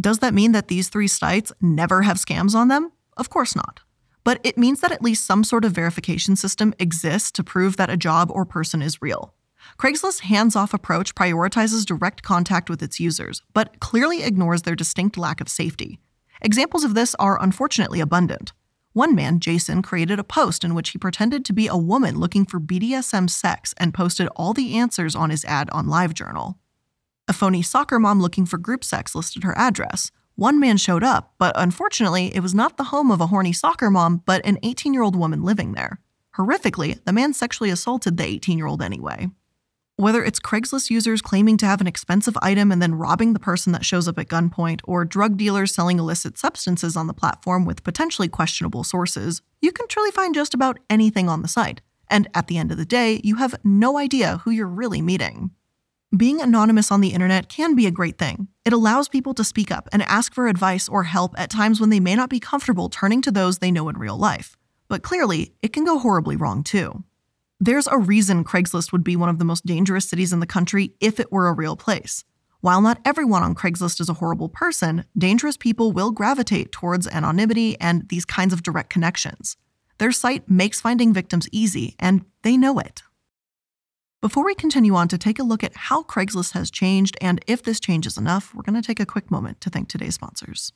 Does 0.00 0.20
that 0.20 0.34
mean 0.34 0.52
that 0.52 0.68
these 0.68 0.88
three 0.88 1.08
sites 1.08 1.52
never 1.60 2.02
have 2.02 2.16
scams 2.18 2.54
on 2.54 2.68
them? 2.68 2.92
Of 3.16 3.28
course 3.28 3.56
not 3.56 3.80
but 4.24 4.40
it 4.44 4.58
means 4.58 4.80
that 4.80 4.92
at 4.92 5.02
least 5.02 5.26
some 5.26 5.44
sort 5.44 5.64
of 5.64 5.72
verification 5.72 6.36
system 6.36 6.74
exists 6.78 7.30
to 7.32 7.44
prove 7.44 7.76
that 7.76 7.90
a 7.90 7.96
job 7.96 8.30
or 8.30 8.44
person 8.44 8.82
is 8.82 9.02
real. 9.02 9.34
Craigslist's 9.76 10.20
hands 10.20 10.56
off 10.56 10.74
approach 10.74 11.14
prioritizes 11.14 11.84
direct 11.84 12.22
contact 12.22 12.70
with 12.70 12.82
its 12.82 13.00
users, 13.00 13.42
but 13.52 13.80
clearly 13.80 14.22
ignores 14.22 14.62
their 14.62 14.76
distinct 14.76 15.16
lack 15.16 15.40
of 15.40 15.48
safety. 15.48 15.98
Examples 16.40 16.84
of 16.84 16.94
this 16.94 17.14
are 17.16 17.42
unfortunately 17.42 18.00
abundant. 18.00 18.52
One 18.92 19.14
man, 19.14 19.40
Jason, 19.40 19.80
created 19.80 20.18
a 20.18 20.24
post 20.24 20.64
in 20.64 20.74
which 20.74 20.90
he 20.90 20.98
pretended 20.98 21.44
to 21.46 21.52
be 21.52 21.66
a 21.66 21.76
woman 21.76 22.18
looking 22.18 22.44
for 22.44 22.60
BDSM 22.60 23.30
sex 23.30 23.74
and 23.78 23.94
posted 23.94 24.28
all 24.36 24.52
the 24.52 24.76
answers 24.76 25.16
on 25.16 25.30
his 25.30 25.44
ad 25.46 25.70
on 25.70 25.86
LiveJournal. 25.86 26.56
A 27.28 27.32
phony 27.32 27.62
soccer 27.62 27.98
mom 27.98 28.20
looking 28.20 28.44
for 28.44 28.58
group 28.58 28.84
sex 28.84 29.14
listed 29.14 29.44
her 29.44 29.56
address, 29.56 30.10
one 30.34 30.58
man 30.58 30.78
showed 30.78 31.04
up, 31.04 31.34
but 31.38 31.52
unfortunately, 31.56 32.34
it 32.34 32.40
was 32.40 32.54
not 32.54 32.76
the 32.76 32.84
home 32.84 33.10
of 33.10 33.20
a 33.20 33.26
horny 33.26 33.52
soccer 33.52 33.90
mom, 33.90 34.22
but 34.24 34.44
an 34.46 34.58
18 34.62 34.94
year 34.94 35.02
old 35.02 35.14
woman 35.14 35.42
living 35.42 35.72
there. 35.72 36.00
Horrifically, 36.36 37.02
the 37.04 37.12
man 37.12 37.34
sexually 37.34 37.70
assaulted 37.70 38.16
the 38.16 38.24
18 38.24 38.56
year 38.56 38.66
old 38.66 38.82
anyway. 38.82 39.30
Whether 40.02 40.24
it's 40.24 40.40
Craigslist 40.40 40.90
users 40.90 41.22
claiming 41.22 41.56
to 41.58 41.66
have 41.66 41.80
an 41.80 41.86
expensive 41.86 42.36
item 42.42 42.72
and 42.72 42.82
then 42.82 42.96
robbing 42.96 43.34
the 43.34 43.38
person 43.38 43.70
that 43.70 43.84
shows 43.84 44.08
up 44.08 44.18
at 44.18 44.26
gunpoint, 44.26 44.80
or 44.82 45.04
drug 45.04 45.36
dealers 45.36 45.72
selling 45.72 46.00
illicit 46.00 46.36
substances 46.36 46.96
on 46.96 47.06
the 47.06 47.14
platform 47.14 47.64
with 47.64 47.84
potentially 47.84 48.26
questionable 48.26 48.82
sources, 48.82 49.42
you 49.60 49.70
can 49.70 49.86
truly 49.86 50.10
find 50.10 50.34
just 50.34 50.54
about 50.54 50.80
anything 50.90 51.28
on 51.28 51.42
the 51.42 51.46
site. 51.46 51.82
And 52.10 52.26
at 52.34 52.48
the 52.48 52.58
end 52.58 52.72
of 52.72 52.78
the 52.78 52.84
day, 52.84 53.20
you 53.22 53.36
have 53.36 53.54
no 53.62 53.96
idea 53.96 54.38
who 54.38 54.50
you're 54.50 54.66
really 54.66 55.00
meeting. 55.00 55.52
Being 56.16 56.40
anonymous 56.40 56.90
on 56.90 57.00
the 57.00 57.12
internet 57.12 57.48
can 57.48 57.76
be 57.76 57.86
a 57.86 57.92
great 57.92 58.18
thing. 58.18 58.48
It 58.64 58.72
allows 58.72 59.08
people 59.08 59.34
to 59.34 59.44
speak 59.44 59.70
up 59.70 59.88
and 59.92 60.02
ask 60.02 60.34
for 60.34 60.48
advice 60.48 60.88
or 60.88 61.04
help 61.04 61.32
at 61.38 61.48
times 61.48 61.80
when 61.80 61.90
they 61.90 62.00
may 62.00 62.16
not 62.16 62.28
be 62.28 62.40
comfortable 62.40 62.88
turning 62.88 63.22
to 63.22 63.30
those 63.30 63.60
they 63.60 63.70
know 63.70 63.88
in 63.88 63.96
real 63.96 64.18
life. 64.18 64.56
But 64.88 65.04
clearly, 65.04 65.54
it 65.62 65.72
can 65.72 65.84
go 65.84 66.00
horribly 66.00 66.34
wrong 66.34 66.64
too. 66.64 67.04
There's 67.64 67.86
a 67.86 67.96
reason 67.96 68.42
Craigslist 68.42 68.90
would 68.90 69.04
be 69.04 69.14
one 69.14 69.28
of 69.28 69.38
the 69.38 69.44
most 69.44 69.64
dangerous 69.64 70.08
cities 70.08 70.32
in 70.32 70.40
the 70.40 70.48
country 70.48 70.96
if 70.98 71.20
it 71.20 71.30
were 71.30 71.46
a 71.46 71.52
real 71.52 71.76
place. 71.76 72.24
While 72.60 72.80
not 72.80 73.00
everyone 73.04 73.44
on 73.44 73.54
Craigslist 73.54 74.00
is 74.00 74.08
a 74.08 74.14
horrible 74.14 74.48
person, 74.48 75.04
dangerous 75.16 75.56
people 75.56 75.92
will 75.92 76.10
gravitate 76.10 76.72
towards 76.72 77.06
anonymity 77.06 77.80
and 77.80 78.08
these 78.08 78.24
kinds 78.24 78.52
of 78.52 78.64
direct 78.64 78.90
connections. 78.90 79.56
Their 79.98 80.10
site 80.10 80.50
makes 80.50 80.80
finding 80.80 81.14
victims 81.14 81.46
easy, 81.52 81.94
and 82.00 82.24
they 82.42 82.56
know 82.56 82.80
it. 82.80 83.02
Before 84.20 84.44
we 84.44 84.56
continue 84.56 84.96
on 84.96 85.06
to 85.06 85.16
take 85.16 85.38
a 85.38 85.44
look 85.44 85.62
at 85.62 85.76
how 85.76 86.02
Craigslist 86.02 86.54
has 86.54 86.68
changed 86.68 87.16
and 87.20 87.44
if 87.46 87.62
this 87.62 87.78
change 87.78 88.08
is 88.08 88.18
enough, 88.18 88.52
we're 88.56 88.64
going 88.64 88.74
to 88.74 88.84
take 88.84 88.98
a 88.98 89.06
quick 89.06 89.30
moment 89.30 89.60
to 89.60 89.70
thank 89.70 89.88
today's 89.88 90.14
sponsors. 90.14 90.72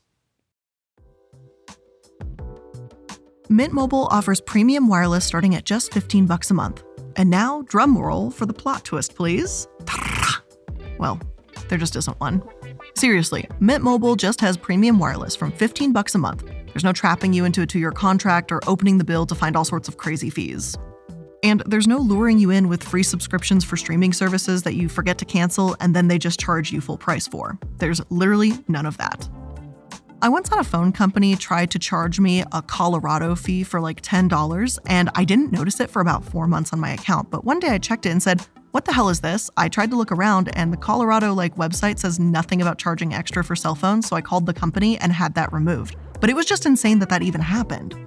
Mint 3.48 3.72
Mobile 3.72 4.08
offers 4.10 4.40
premium 4.40 4.88
wireless 4.88 5.24
starting 5.24 5.54
at 5.54 5.64
just 5.64 5.92
15 5.92 6.26
bucks 6.26 6.50
a 6.50 6.54
month. 6.54 6.82
And 7.16 7.30
now, 7.30 7.62
drum 7.62 7.96
roll 7.96 8.30
for 8.30 8.44
the 8.44 8.52
plot 8.52 8.84
twist, 8.84 9.14
please. 9.14 9.68
Well, 10.98 11.20
there 11.68 11.78
just 11.78 11.96
isn't 11.96 12.18
one. 12.20 12.42
Seriously, 12.94 13.46
Mint 13.60 13.84
Mobile 13.84 14.16
just 14.16 14.40
has 14.40 14.56
premium 14.56 14.98
wireless 14.98 15.36
from 15.36 15.52
15 15.52 15.92
bucks 15.92 16.14
a 16.14 16.18
month. 16.18 16.44
There's 16.66 16.84
no 16.84 16.92
trapping 16.92 17.32
you 17.32 17.44
into 17.44 17.62
a 17.62 17.66
two-year 17.66 17.92
contract 17.92 18.50
or 18.50 18.60
opening 18.68 18.98
the 18.98 19.04
bill 19.04 19.26
to 19.26 19.34
find 19.34 19.56
all 19.56 19.64
sorts 19.64 19.88
of 19.88 19.96
crazy 19.96 20.28
fees. 20.30 20.76
And 21.42 21.62
there's 21.66 21.86
no 21.86 21.98
luring 21.98 22.38
you 22.38 22.50
in 22.50 22.68
with 22.68 22.82
free 22.82 23.02
subscriptions 23.02 23.64
for 23.64 23.76
streaming 23.76 24.12
services 24.12 24.62
that 24.64 24.74
you 24.74 24.88
forget 24.88 25.18
to 25.18 25.24
cancel 25.24 25.76
and 25.80 25.94
then 25.94 26.08
they 26.08 26.18
just 26.18 26.40
charge 26.40 26.72
you 26.72 26.80
full 26.80 26.98
price 26.98 27.28
for. 27.28 27.58
There's 27.78 28.00
literally 28.10 28.52
none 28.68 28.86
of 28.86 28.96
that. 28.96 29.28
I 30.26 30.28
once 30.28 30.48
had 30.48 30.58
a 30.58 30.64
phone 30.64 30.90
company 30.90 31.36
try 31.36 31.66
to 31.66 31.78
charge 31.78 32.18
me 32.18 32.42
a 32.50 32.60
Colorado 32.60 33.36
fee 33.36 33.62
for 33.62 33.80
like 33.80 34.02
$10, 34.02 34.78
and 34.86 35.08
I 35.14 35.22
didn't 35.22 35.52
notice 35.52 35.78
it 35.78 35.88
for 35.88 36.02
about 36.02 36.24
four 36.24 36.48
months 36.48 36.72
on 36.72 36.80
my 36.80 36.90
account. 36.90 37.30
But 37.30 37.44
one 37.44 37.60
day 37.60 37.68
I 37.68 37.78
checked 37.78 38.06
it 38.06 38.10
and 38.10 38.20
said, 38.20 38.44
What 38.72 38.86
the 38.86 38.92
hell 38.92 39.08
is 39.08 39.20
this? 39.20 39.48
I 39.56 39.68
tried 39.68 39.90
to 39.90 39.96
look 39.96 40.10
around, 40.10 40.50
and 40.56 40.72
the 40.72 40.76
Colorado 40.78 41.32
like 41.32 41.54
website 41.54 42.00
says 42.00 42.18
nothing 42.18 42.60
about 42.60 42.76
charging 42.76 43.14
extra 43.14 43.44
for 43.44 43.54
cell 43.54 43.76
phones, 43.76 44.08
so 44.08 44.16
I 44.16 44.20
called 44.20 44.46
the 44.46 44.52
company 44.52 44.98
and 44.98 45.12
had 45.12 45.36
that 45.36 45.52
removed. 45.52 45.94
But 46.20 46.28
it 46.28 46.34
was 46.34 46.46
just 46.46 46.66
insane 46.66 46.98
that 46.98 47.08
that 47.10 47.22
even 47.22 47.40
happened. 47.40 48.05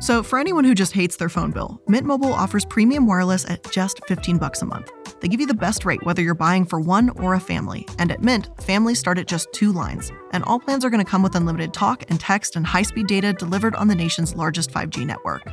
So, 0.00 0.22
for 0.22 0.38
anyone 0.38 0.64
who 0.64 0.74
just 0.74 0.94
hates 0.94 1.16
their 1.16 1.28
phone 1.28 1.50
bill, 1.50 1.78
Mint 1.86 2.06
Mobile 2.06 2.32
offers 2.32 2.64
premium 2.64 3.06
wireless 3.06 3.46
at 3.50 3.70
just 3.70 4.00
15 4.06 4.38
bucks 4.38 4.62
a 4.62 4.66
month. 4.66 4.90
They 5.20 5.28
give 5.28 5.40
you 5.40 5.46
the 5.46 5.52
best 5.52 5.84
rate 5.84 6.02
whether 6.04 6.22
you're 6.22 6.34
buying 6.34 6.64
for 6.64 6.80
one 6.80 7.10
or 7.10 7.34
a 7.34 7.40
family. 7.40 7.86
And 7.98 8.10
at 8.10 8.22
Mint, 8.22 8.48
families 8.62 8.98
start 8.98 9.18
at 9.18 9.26
just 9.26 9.52
two 9.52 9.72
lines. 9.72 10.10
And 10.32 10.42
all 10.44 10.58
plans 10.58 10.86
are 10.86 10.90
going 10.90 11.04
to 11.04 11.10
come 11.10 11.22
with 11.22 11.34
unlimited 11.34 11.74
talk 11.74 12.02
and 12.08 12.18
text 12.18 12.56
and 12.56 12.66
high-speed 12.66 13.08
data 13.08 13.34
delivered 13.34 13.74
on 13.74 13.88
the 13.88 13.94
nation's 13.94 14.34
largest 14.34 14.70
5G 14.70 15.04
network. 15.04 15.46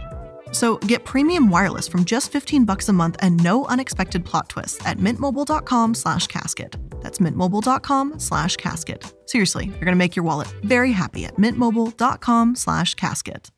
So, 0.53 0.77
get 0.77 1.03
premium 1.03 1.49
wireless 1.49 1.89
from 1.89 2.05
just 2.05 2.31
15 2.31 2.63
bucks 2.63 2.87
a 2.87 2.93
month 2.93 3.17
and 3.19 3.35
no 3.43 3.65
unexpected 3.65 4.23
plot 4.23 4.47
twists 4.47 4.79
at 4.85 4.97
mintmobile.com 4.97 5.93
slash 5.93 6.27
casket. 6.27 6.77
That's 7.01 7.19
mintmobile.com 7.19 8.19
slash 8.19 8.55
casket. 8.55 9.13
Seriously, 9.25 9.65
you're 9.65 9.81
going 9.81 9.91
to 9.91 9.97
make 9.97 10.15
your 10.15 10.23
wallet 10.23 10.47
very 10.63 10.93
happy 10.93 11.25
at 11.25 11.35
mintmobile.com/casket. 11.35 13.51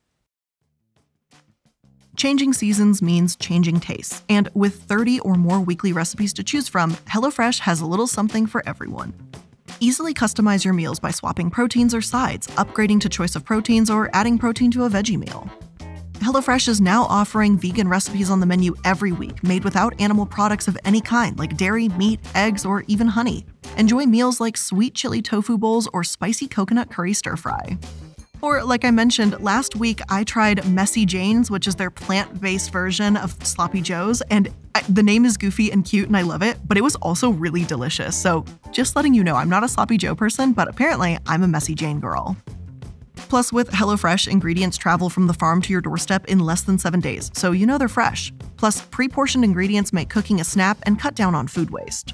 Changing 2.19 2.51
seasons 2.51 3.01
means 3.01 3.37
changing 3.37 3.79
tastes, 3.79 4.25
and 4.27 4.49
with 4.53 4.81
30 4.81 5.21
or 5.21 5.35
more 5.35 5.61
weekly 5.61 5.93
recipes 5.93 6.33
to 6.33 6.43
choose 6.43 6.67
from, 6.67 6.91
HelloFresh 7.07 7.59
has 7.59 7.79
a 7.79 7.85
little 7.85 8.07
something 8.07 8.45
for 8.45 8.61
everyone. 8.67 9.13
Easily 9.79 10.13
customize 10.13 10.65
your 10.65 10.73
meals 10.73 10.99
by 10.99 11.11
swapping 11.11 11.49
proteins 11.49 11.93
or 11.93 12.01
sides, 12.01 12.47
upgrading 12.57 12.99
to 12.99 13.07
choice 13.07 13.37
of 13.37 13.45
proteins, 13.45 13.89
or 13.89 14.09
adding 14.13 14.37
protein 14.37 14.69
to 14.71 14.83
a 14.83 14.89
veggie 14.89 15.15
meal. 15.15 15.49
HelloFresh 16.15 16.67
is 16.67 16.81
now 16.81 17.03
offering 17.03 17.57
vegan 17.57 17.87
recipes 17.87 18.29
on 18.29 18.41
the 18.41 18.45
menu 18.45 18.75
every 18.83 19.13
week, 19.13 19.41
made 19.41 19.63
without 19.63 19.97
animal 20.01 20.25
products 20.25 20.67
of 20.67 20.77
any 20.83 20.99
kind, 20.99 21.39
like 21.39 21.55
dairy, 21.55 21.87
meat, 21.87 22.19
eggs, 22.35 22.65
or 22.65 22.83
even 22.89 23.07
honey. 23.07 23.45
Enjoy 23.77 24.03
meals 24.03 24.41
like 24.41 24.57
sweet 24.57 24.93
chili 24.93 25.21
tofu 25.21 25.57
bowls 25.57 25.87
or 25.93 26.03
spicy 26.03 26.49
coconut 26.49 26.91
curry 26.91 27.13
stir 27.13 27.37
fry. 27.37 27.77
Or, 28.41 28.63
like 28.63 28.85
I 28.85 28.91
mentioned, 28.91 29.41
last 29.41 29.75
week 29.75 30.01
I 30.09 30.23
tried 30.23 30.65
Messy 30.65 31.05
Jane's, 31.05 31.51
which 31.51 31.67
is 31.67 31.75
their 31.75 31.91
plant 31.91 32.39
based 32.39 32.71
version 32.71 33.17
of 33.17 33.35
Sloppy 33.45 33.81
Joe's, 33.81 34.21
and 34.29 34.49
I, 34.75 34.81
the 34.83 35.03
name 35.03 35.25
is 35.25 35.35
goofy 35.35 35.71
and 35.71 35.83
cute 35.83 36.07
and 36.07 36.15
I 36.15 36.21
love 36.21 36.41
it, 36.41 36.57
but 36.65 36.77
it 36.77 36.81
was 36.81 36.95
also 36.97 37.31
really 37.31 37.65
delicious. 37.65 38.15
So, 38.15 38.45
just 38.71 38.95
letting 38.95 39.13
you 39.13 39.23
know, 39.23 39.35
I'm 39.35 39.49
not 39.49 39.63
a 39.63 39.67
Sloppy 39.67 39.97
Joe 39.97 40.15
person, 40.15 40.53
but 40.53 40.67
apparently 40.67 41.17
I'm 41.27 41.43
a 41.43 41.47
Messy 41.47 41.75
Jane 41.75 41.99
girl. 41.99 42.37
Plus, 43.27 43.51
with 43.51 43.69
HelloFresh, 43.71 44.27
ingredients 44.27 44.77
travel 44.77 45.09
from 45.09 45.27
the 45.27 45.33
farm 45.33 45.61
to 45.63 45.71
your 45.71 45.81
doorstep 45.81 46.25
in 46.25 46.39
less 46.39 46.61
than 46.61 46.79
seven 46.79 46.99
days, 46.99 47.29
so 47.33 47.51
you 47.51 47.65
know 47.65 47.77
they're 47.77 47.87
fresh. 47.87 48.31
Plus, 48.57 48.81
pre 48.81 49.07
portioned 49.09 49.43
ingredients 49.43 49.91
make 49.91 50.09
cooking 50.09 50.39
a 50.39 50.43
snap 50.43 50.77
and 50.83 50.99
cut 50.99 51.13
down 51.13 51.35
on 51.35 51.47
food 51.47 51.69
waste. 51.69 52.13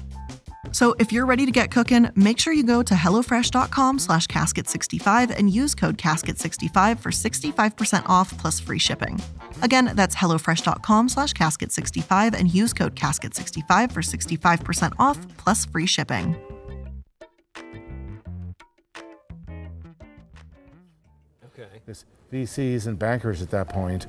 So 0.72 0.94
if 0.98 1.12
you're 1.12 1.26
ready 1.26 1.46
to 1.46 1.52
get 1.52 1.70
cooking, 1.70 2.10
make 2.14 2.38
sure 2.38 2.52
you 2.52 2.64
go 2.64 2.82
to 2.82 2.94
HelloFresh.com 2.94 3.98
slash 3.98 4.26
casket65 4.26 5.30
and 5.36 5.48
use 5.48 5.74
code 5.74 5.98
casket65 5.98 6.98
for 6.98 7.10
65% 7.10 8.06
off 8.06 8.36
plus 8.38 8.60
free 8.60 8.78
shipping. 8.78 9.20
Again, 9.62 9.92
that's 9.94 10.14
HelloFresh.com 10.14 11.08
slash 11.08 11.32
casket65 11.32 12.34
and 12.34 12.52
use 12.52 12.72
code 12.72 12.94
casket65 12.94 13.92
for 13.92 14.02
65% 14.02 14.92
off 14.98 15.18
plus 15.38 15.64
free 15.64 15.86
shipping. 15.86 16.36
Okay. 21.44 21.80
This 21.86 22.04
VCs 22.32 22.86
and 22.86 22.98
bankers 22.98 23.40
at 23.40 23.50
that 23.50 23.68
point 23.68 24.06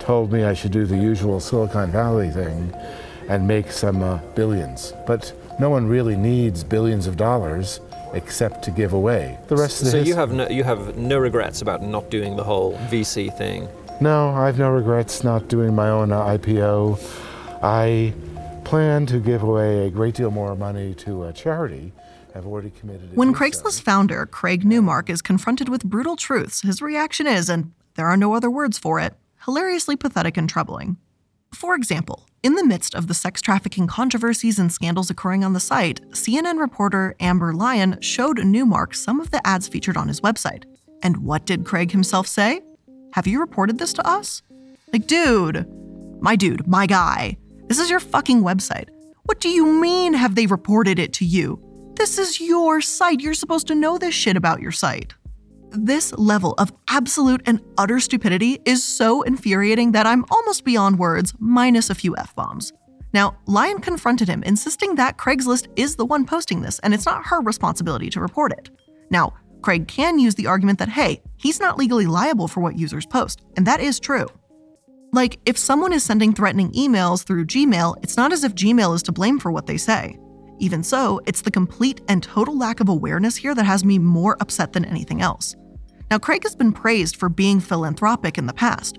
told 0.00 0.32
me 0.32 0.44
I 0.44 0.54
should 0.54 0.72
do 0.72 0.84
the 0.84 0.98
usual 0.98 1.40
Silicon 1.40 1.90
Valley 1.90 2.30
thing 2.30 2.74
and 3.28 3.46
make 3.46 3.70
some 3.70 4.02
uh, 4.02 4.18
billions. 4.34 4.92
But 5.06 5.32
no 5.60 5.68
one 5.68 5.86
really 5.86 6.16
needs 6.16 6.64
billions 6.64 7.06
of 7.06 7.18
dollars 7.18 7.80
except 8.14 8.64
to 8.64 8.70
give 8.70 8.94
away. 8.94 9.38
The 9.48 9.56
rest 9.56 9.80
of 9.80 9.84
the 9.84 9.90
So 9.90 9.98
you 9.98 10.14
have 10.16 10.32
no, 10.32 10.48
you 10.48 10.64
have 10.64 10.96
no 10.96 11.18
regrets 11.18 11.60
about 11.60 11.82
not 11.82 12.10
doing 12.10 12.36
the 12.36 12.42
whole 12.42 12.76
VC 12.88 13.36
thing. 13.36 13.68
No, 14.00 14.30
I've 14.30 14.58
no 14.58 14.70
regrets 14.70 15.22
not 15.22 15.48
doing 15.48 15.74
my 15.74 15.90
own 15.90 16.10
uh, 16.10 16.22
IPO. 16.22 16.98
I 17.62 18.14
plan 18.64 19.04
to 19.06 19.18
give 19.18 19.42
away 19.42 19.86
a 19.86 19.90
great 19.90 20.14
deal 20.14 20.30
more 20.30 20.56
money 20.56 20.94
to 20.94 21.24
a 21.24 21.32
charity. 21.32 21.92
I've 22.34 22.46
already 22.46 22.70
committed. 22.70 23.14
When 23.14 23.32
do 23.32 23.34
so. 23.34 23.40
Craigslist 23.40 23.82
founder 23.82 24.24
Craig 24.24 24.64
Newmark 24.64 25.10
is 25.10 25.20
confronted 25.20 25.68
with 25.68 25.84
brutal 25.84 26.16
truths, 26.16 26.62
his 26.62 26.80
reaction 26.80 27.26
is, 27.26 27.50
and 27.50 27.72
there 27.96 28.06
are 28.06 28.16
no 28.16 28.34
other 28.34 28.50
words 28.50 28.78
for 28.78 28.98
it, 28.98 29.14
hilariously 29.44 29.96
pathetic 29.96 30.38
and 30.38 30.48
troubling. 30.48 30.96
For 31.52 31.74
example, 31.74 32.26
in 32.42 32.54
the 32.54 32.64
midst 32.64 32.94
of 32.94 33.06
the 33.06 33.14
sex 33.14 33.40
trafficking 33.40 33.86
controversies 33.86 34.58
and 34.58 34.72
scandals 34.72 35.10
occurring 35.10 35.44
on 35.44 35.52
the 35.52 35.60
site, 35.60 36.00
CNN 36.12 36.58
reporter 36.58 37.14
Amber 37.20 37.52
Lyon 37.52 38.00
showed 38.00 38.44
Newmark 38.44 38.94
some 38.94 39.20
of 39.20 39.30
the 39.30 39.46
ads 39.46 39.68
featured 39.68 39.96
on 39.96 40.08
his 40.08 40.22
website. 40.22 40.64
And 41.02 41.18
what 41.18 41.44
did 41.44 41.66
Craig 41.66 41.92
himself 41.92 42.26
say? 42.26 42.62
Have 43.12 43.26
you 43.26 43.40
reported 43.40 43.78
this 43.78 43.92
to 43.94 44.06
us? 44.06 44.42
Like, 44.92 45.06
dude, 45.06 45.66
my 46.20 46.34
dude, 46.34 46.66
my 46.66 46.86
guy, 46.86 47.36
this 47.66 47.78
is 47.78 47.90
your 47.90 48.00
fucking 48.00 48.42
website. 48.42 48.88
What 49.24 49.40
do 49.40 49.50
you 49.50 49.66
mean 49.66 50.14
have 50.14 50.34
they 50.34 50.46
reported 50.46 50.98
it 50.98 51.12
to 51.14 51.24
you? 51.24 51.62
This 51.96 52.18
is 52.18 52.40
your 52.40 52.80
site. 52.80 53.20
You're 53.20 53.34
supposed 53.34 53.66
to 53.66 53.74
know 53.74 53.98
this 53.98 54.14
shit 54.14 54.36
about 54.36 54.62
your 54.62 54.72
site. 54.72 55.12
This 55.72 56.12
level 56.14 56.54
of 56.58 56.72
absolute 56.88 57.42
and 57.46 57.60
utter 57.78 58.00
stupidity 58.00 58.58
is 58.64 58.82
so 58.82 59.22
infuriating 59.22 59.92
that 59.92 60.06
I'm 60.06 60.24
almost 60.30 60.64
beyond 60.64 60.98
words, 60.98 61.32
minus 61.38 61.90
a 61.90 61.94
few 61.94 62.16
F 62.16 62.34
bombs. 62.34 62.72
Now, 63.12 63.36
Lyon 63.46 63.80
confronted 63.80 64.28
him, 64.28 64.42
insisting 64.42 64.96
that 64.96 65.16
Craigslist 65.16 65.68
is 65.76 65.94
the 65.94 66.04
one 66.04 66.24
posting 66.24 66.60
this 66.60 66.80
and 66.80 66.92
it's 66.92 67.06
not 67.06 67.26
her 67.26 67.40
responsibility 67.40 68.10
to 68.10 68.20
report 68.20 68.52
it. 68.52 68.70
Now, 69.10 69.32
Craig 69.62 69.86
can 69.86 70.18
use 70.18 70.34
the 70.34 70.48
argument 70.48 70.78
that, 70.80 70.88
hey, 70.88 71.22
he's 71.36 71.60
not 71.60 71.78
legally 71.78 72.06
liable 72.06 72.48
for 72.48 72.60
what 72.60 72.78
users 72.78 73.06
post, 73.06 73.42
and 73.56 73.66
that 73.66 73.80
is 73.80 74.00
true. 74.00 74.26
Like, 75.12 75.38
if 75.44 75.58
someone 75.58 75.92
is 75.92 76.04
sending 76.04 76.32
threatening 76.32 76.72
emails 76.72 77.24
through 77.24 77.46
Gmail, 77.46 77.96
it's 78.02 78.16
not 78.16 78.32
as 78.32 78.42
if 78.42 78.54
Gmail 78.54 78.94
is 78.94 79.02
to 79.04 79.12
blame 79.12 79.38
for 79.38 79.52
what 79.52 79.66
they 79.66 79.76
say. 79.76 80.18
Even 80.60 80.82
so, 80.82 81.20
it's 81.26 81.40
the 81.40 81.50
complete 81.50 82.02
and 82.06 82.22
total 82.22 82.56
lack 82.56 82.80
of 82.80 82.88
awareness 82.90 83.34
here 83.34 83.54
that 83.54 83.64
has 83.64 83.82
me 83.82 83.98
more 83.98 84.36
upset 84.40 84.74
than 84.74 84.84
anything 84.84 85.22
else. 85.22 85.56
Now, 86.10 86.18
Craig 86.18 86.42
has 86.42 86.54
been 86.54 86.72
praised 86.72 87.16
for 87.16 87.30
being 87.30 87.60
philanthropic 87.60 88.36
in 88.36 88.44
the 88.46 88.52
past. 88.52 88.98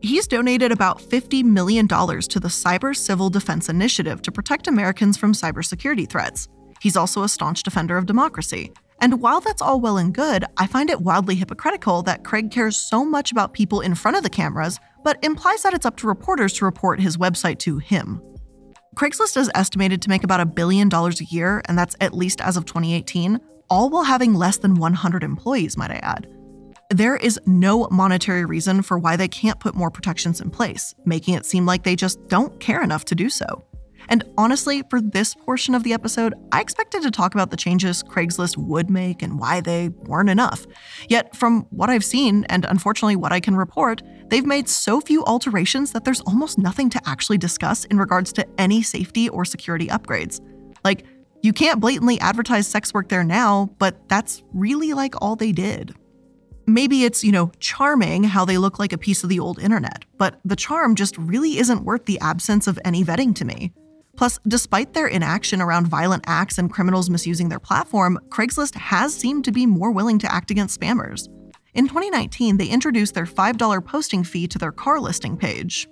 He's 0.00 0.28
donated 0.28 0.70
about 0.70 1.00
$50 1.00 1.42
million 1.44 1.88
to 1.88 2.40
the 2.40 2.48
Cyber 2.48 2.94
Civil 2.94 3.30
Defense 3.30 3.70
Initiative 3.70 4.20
to 4.22 4.30
protect 4.30 4.68
Americans 4.68 5.16
from 5.16 5.32
cybersecurity 5.32 6.08
threats. 6.08 6.48
He's 6.80 6.96
also 6.96 7.22
a 7.22 7.28
staunch 7.28 7.62
defender 7.62 7.96
of 7.96 8.06
democracy. 8.06 8.72
And 9.00 9.22
while 9.22 9.40
that's 9.40 9.62
all 9.62 9.80
well 9.80 9.96
and 9.96 10.12
good, 10.12 10.44
I 10.58 10.66
find 10.66 10.90
it 10.90 11.00
wildly 11.00 11.36
hypocritical 11.36 12.02
that 12.02 12.22
Craig 12.22 12.50
cares 12.50 12.76
so 12.76 13.04
much 13.04 13.32
about 13.32 13.54
people 13.54 13.80
in 13.80 13.94
front 13.94 14.16
of 14.16 14.22
the 14.22 14.30
cameras, 14.30 14.78
but 15.04 15.22
implies 15.24 15.62
that 15.62 15.74
it's 15.74 15.86
up 15.86 15.96
to 15.98 16.06
reporters 16.06 16.52
to 16.54 16.64
report 16.66 17.00
his 17.00 17.16
website 17.16 17.58
to 17.60 17.78
him. 17.78 18.20
Craigslist 18.94 19.36
is 19.36 19.50
estimated 19.54 20.02
to 20.02 20.08
make 20.08 20.24
about 20.24 20.40
a 20.40 20.46
billion 20.46 20.88
dollars 20.88 21.20
a 21.20 21.24
year, 21.24 21.62
and 21.66 21.78
that's 21.78 21.94
at 22.00 22.14
least 22.14 22.40
as 22.40 22.56
of 22.56 22.64
2018, 22.64 23.38
all 23.70 23.90
while 23.90 24.04
having 24.04 24.34
less 24.34 24.58
than 24.58 24.74
100 24.74 25.22
employees, 25.22 25.76
might 25.76 25.90
I 25.90 25.96
add. 25.96 26.26
There 26.90 27.16
is 27.16 27.38
no 27.44 27.86
monetary 27.90 28.46
reason 28.46 28.80
for 28.80 28.98
why 28.98 29.16
they 29.16 29.28
can't 29.28 29.60
put 29.60 29.74
more 29.74 29.90
protections 29.90 30.40
in 30.40 30.50
place, 30.50 30.94
making 31.04 31.34
it 31.34 31.44
seem 31.44 31.66
like 31.66 31.84
they 31.84 31.96
just 31.96 32.26
don't 32.28 32.58
care 32.60 32.82
enough 32.82 33.04
to 33.06 33.14
do 33.14 33.28
so. 33.28 33.62
And 34.08 34.24
honestly, 34.38 34.82
for 34.88 35.00
this 35.00 35.34
portion 35.34 35.74
of 35.74 35.82
the 35.82 35.92
episode, 35.92 36.32
I 36.50 36.62
expected 36.62 37.02
to 37.02 37.10
talk 37.10 37.34
about 37.34 37.50
the 37.50 37.58
changes 37.58 38.02
Craigslist 38.02 38.56
would 38.56 38.88
make 38.88 39.20
and 39.22 39.38
why 39.38 39.60
they 39.60 39.90
weren't 39.90 40.30
enough. 40.30 40.66
Yet, 41.08 41.36
from 41.36 41.66
what 41.70 41.90
I've 41.90 42.04
seen, 42.04 42.44
and 42.48 42.64
unfortunately 42.64 43.16
what 43.16 43.32
I 43.32 43.40
can 43.40 43.54
report, 43.54 44.02
they've 44.30 44.46
made 44.46 44.68
so 44.68 45.00
few 45.00 45.24
alterations 45.24 45.92
that 45.92 46.04
there's 46.04 46.20
almost 46.22 46.58
nothing 46.58 46.90
to 46.90 47.08
actually 47.08 47.38
discuss 47.38 47.84
in 47.86 47.98
regards 47.98 48.32
to 48.34 48.46
any 48.58 48.82
safety 48.82 49.28
or 49.28 49.44
security 49.44 49.86
upgrades. 49.88 50.40
Like, 50.84 51.04
you 51.42 51.52
can't 51.52 51.80
blatantly 51.80 52.18
advertise 52.20 52.66
sex 52.66 52.92
work 52.92 53.08
there 53.08 53.24
now, 53.24 53.70
but 53.78 54.08
that's 54.08 54.42
really 54.52 54.92
like 54.92 55.14
all 55.22 55.36
they 55.36 55.52
did. 55.52 55.94
Maybe 56.66 57.04
it's, 57.04 57.24
you 57.24 57.32
know, 57.32 57.50
charming 57.60 58.24
how 58.24 58.44
they 58.44 58.58
look 58.58 58.78
like 58.78 58.92
a 58.92 58.98
piece 58.98 59.22
of 59.22 59.30
the 59.30 59.38
old 59.38 59.58
internet, 59.58 60.04
but 60.18 60.40
the 60.44 60.56
charm 60.56 60.94
just 60.96 61.16
really 61.16 61.58
isn't 61.58 61.84
worth 61.84 62.04
the 62.04 62.20
absence 62.20 62.66
of 62.66 62.78
any 62.84 63.04
vetting 63.04 63.34
to 63.36 63.44
me. 63.44 63.72
Plus, 64.16 64.40
despite 64.48 64.94
their 64.94 65.06
inaction 65.06 65.62
around 65.62 65.86
violent 65.86 66.24
acts 66.26 66.58
and 66.58 66.72
criminals 66.72 67.08
misusing 67.08 67.48
their 67.48 67.60
platform, 67.60 68.18
Craigslist 68.30 68.74
has 68.74 69.14
seemed 69.14 69.44
to 69.44 69.52
be 69.52 69.64
more 69.64 69.92
willing 69.92 70.18
to 70.18 70.30
act 70.30 70.50
against 70.50 70.78
spammers. 70.78 71.28
In 71.74 71.86
2019, 71.86 72.56
they 72.56 72.68
introduced 72.68 73.14
their 73.14 73.26
$5 73.26 73.84
posting 73.84 74.24
fee 74.24 74.48
to 74.48 74.58
their 74.58 74.72
car 74.72 75.00
listing 75.00 75.36
page. 75.36 75.88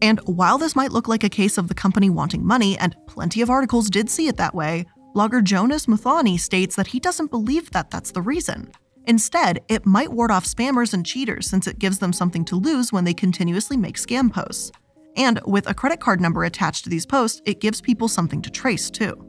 And 0.00 0.20
while 0.20 0.58
this 0.58 0.76
might 0.76 0.92
look 0.92 1.08
like 1.08 1.24
a 1.24 1.28
case 1.28 1.58
of 1.58 1.68
the 1.68 1.74
company 1.74 2.08
wanting 2.08 2.44
money, 2.44 2.78
and 2.78 2.96
plenty 3.06 3.42
of 3.42 3.50
articles 3.50 3.90
did 3.90 4.08
see 4.08 4.28
it 4.28 4.36
that 4.36 4.54
way, 4.54 4.86
blogger 5.14 5.42
Jonas 5.42 5.86
Muthani 5.86 6.38
states 6.38 6.76
that 6.76 6.86
he 6.86 7.00
doesn't 7.00 7.30
believe 7.30 7.70
that 7.72 7.90
that's 7.90 8.12
the 8.12 8.22
reason. 8.22 8.70
Instead, 9.06 9.60
it 9.68 9.86
might 9.86 10.12
ward 10.12 10.30
off 10.30 10.44
spammers 10.44 10.94
and 10.94 11.04
cheaters 11.04 11.48
since 11.48 11.66
it 11.66 11.78
gives 11.78 11.98
them 11.98 12.12
something 12.12 12.44
to 12.44 12.56
lose 12.56 12.92
when 12.92 13.04
they 13.04 13.14
continuously 13.14 13.76
make 13.76 13.96
scam 13.96 14.32
posts. 14.32 14.70
And 15.16 15.40
with 15.46 15.68
a 15.68 15.74
credit 15.74 16.00
card 16.00 16.20
number 16.20 16.44
attached 16.44 16.84
to 16.84 16.90
these 16.90 17.06
posts, 17.06 17.42
it 17.44 17.60
gives 17.60 17.80
people 17.80 18.06
something 18.06 18.40
to 18.42 18.50
trace 18.50 18.90
too. 18.90 19.24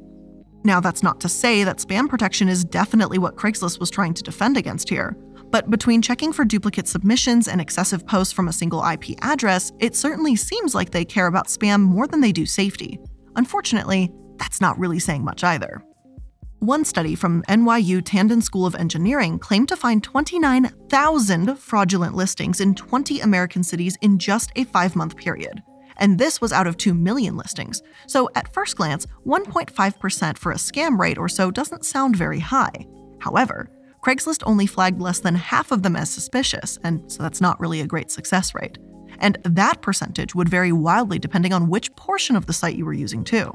Now, 0.64 0.82
that's 0.82 1.02
not 1.02 1.22
to 1.22 1.30
say 1.30 1.64
that 1.64 1.78
spam 1.78 2.10
protection 2.10 2.50
is 2.50 2.66
definitely 2.66 3.18
what 3.18 3.38
Craigslist 3.38 3.80
was 3.80 3.90
trying 3.90 4.14
to 4.16 4.24
defend 4.24 4.58
against 4.58 4.90
here. 4.90 5.16
But 5.52 5.70
between 5.72 6.02
checking 6.02 6.32
for 6.32 6.46
duplicate 6.46 6.88
submissions 6.88 7.48
and 7.48 7.60
excessive 7.60 8.06
posts 8.06 8.34
from 8.34 8.48
a 8.48 8.54
single 8.54 8.84
IP 8.86 9.16
address, 9.22 9.72
it 9.80 9.96
certainly 9.96 10.36
seems 10.36 10.76
like 10.76 10.92
they 10.92 11.06
care 11.06 11.28
about 11.28 11.48
spam 11.48 11.82
more 11.82 12.08
than 12.08 12.22
they 12.22 12.32
do 12.32 12.46
safety. 12.46 13.00
Unfortunately, 13.36 14.12
that's 14.38 14.62
not 14.62 14.78
really 14.78 15.00
saying 15.00 15.24
much 15.24 15.44
either. 15.44 15.84
One 16.60 16.84
study 16.84 17.16
from 17.16 17.44
NYU 17.44 18.02
Tandon 18.02 18.44
School 18.44 18.66
of 18.66 18.76
Engineering 18.76 19.40
claimed 19.40 19.70
to 19.70 19.78
find 19.78 20.04
29,000 20.04 21.56
fraudulent 21.58 22.16
listings 22.16 22.60
in 22.60 22.76
20 22.76 23.22
American 23.22 23.64
cities 23.64 23.98
in 24.02 24.20
just 24.20 24.52
a 24.58 24.66
five 24.66 24.94
month 24.96 25.16
period. 25.16 25.64
And 25.98 26.18
this 26.18 26.42
was 26.42 26.52
out 26.52 26.68
of 26.68 26.78
2 26.78 26.94
million 26.94 27.38
listings. 27.38 27.82
So, 28.08 28.30
at 28.36 28.54
first 28.54 28.76
glance, 28.76 29.06
1.5% 29.26 30.38
for 30.38 30.52
a 30.52 30.56
scam 30.56 30.98
rate 31.00 31.18
or 31.18 31.30
so 31.30 31.50
doesn't 31.50 31.86
sound 31.86 32.18
very 32.18 32.40
high. 32.40 32.86
However, 33.20 33.70
Craigslist 34.02 34.44
only 34.46 34.66
flagged 34.66 35.02
less 35.02 35.20
than 35.20 35.36
half 35.36 35.72
of 35.72 35.84
them 35.84 35.96
as 35.96 36.10
suspicious, 36.10 36.80
and 36.84 37.12
so 37.12 37.22
that's 37.22 37.42
not 37.42 37.60
really 37.60 37.82
a 37.82 37.88
great 37.88 38.12
success 38.12 38.56
rate. 38.56 38.78
And 39.20 39.38
that 39.44 39.82
percentage 39.82 40.34
would 40.34 40.48
vary 40.48 40.72
wildly 40.72 41.20
depending 41.20 41.52
on 41.52 41.70
which 41.70 41.94
portion 41.96 42.36
of 42.36 42.46
the 42.46 42.54
site 42.54 42.76
you 42.76 42.86
were 42.86 42.94
using, 42.94 43.24
too. 43.24 43.52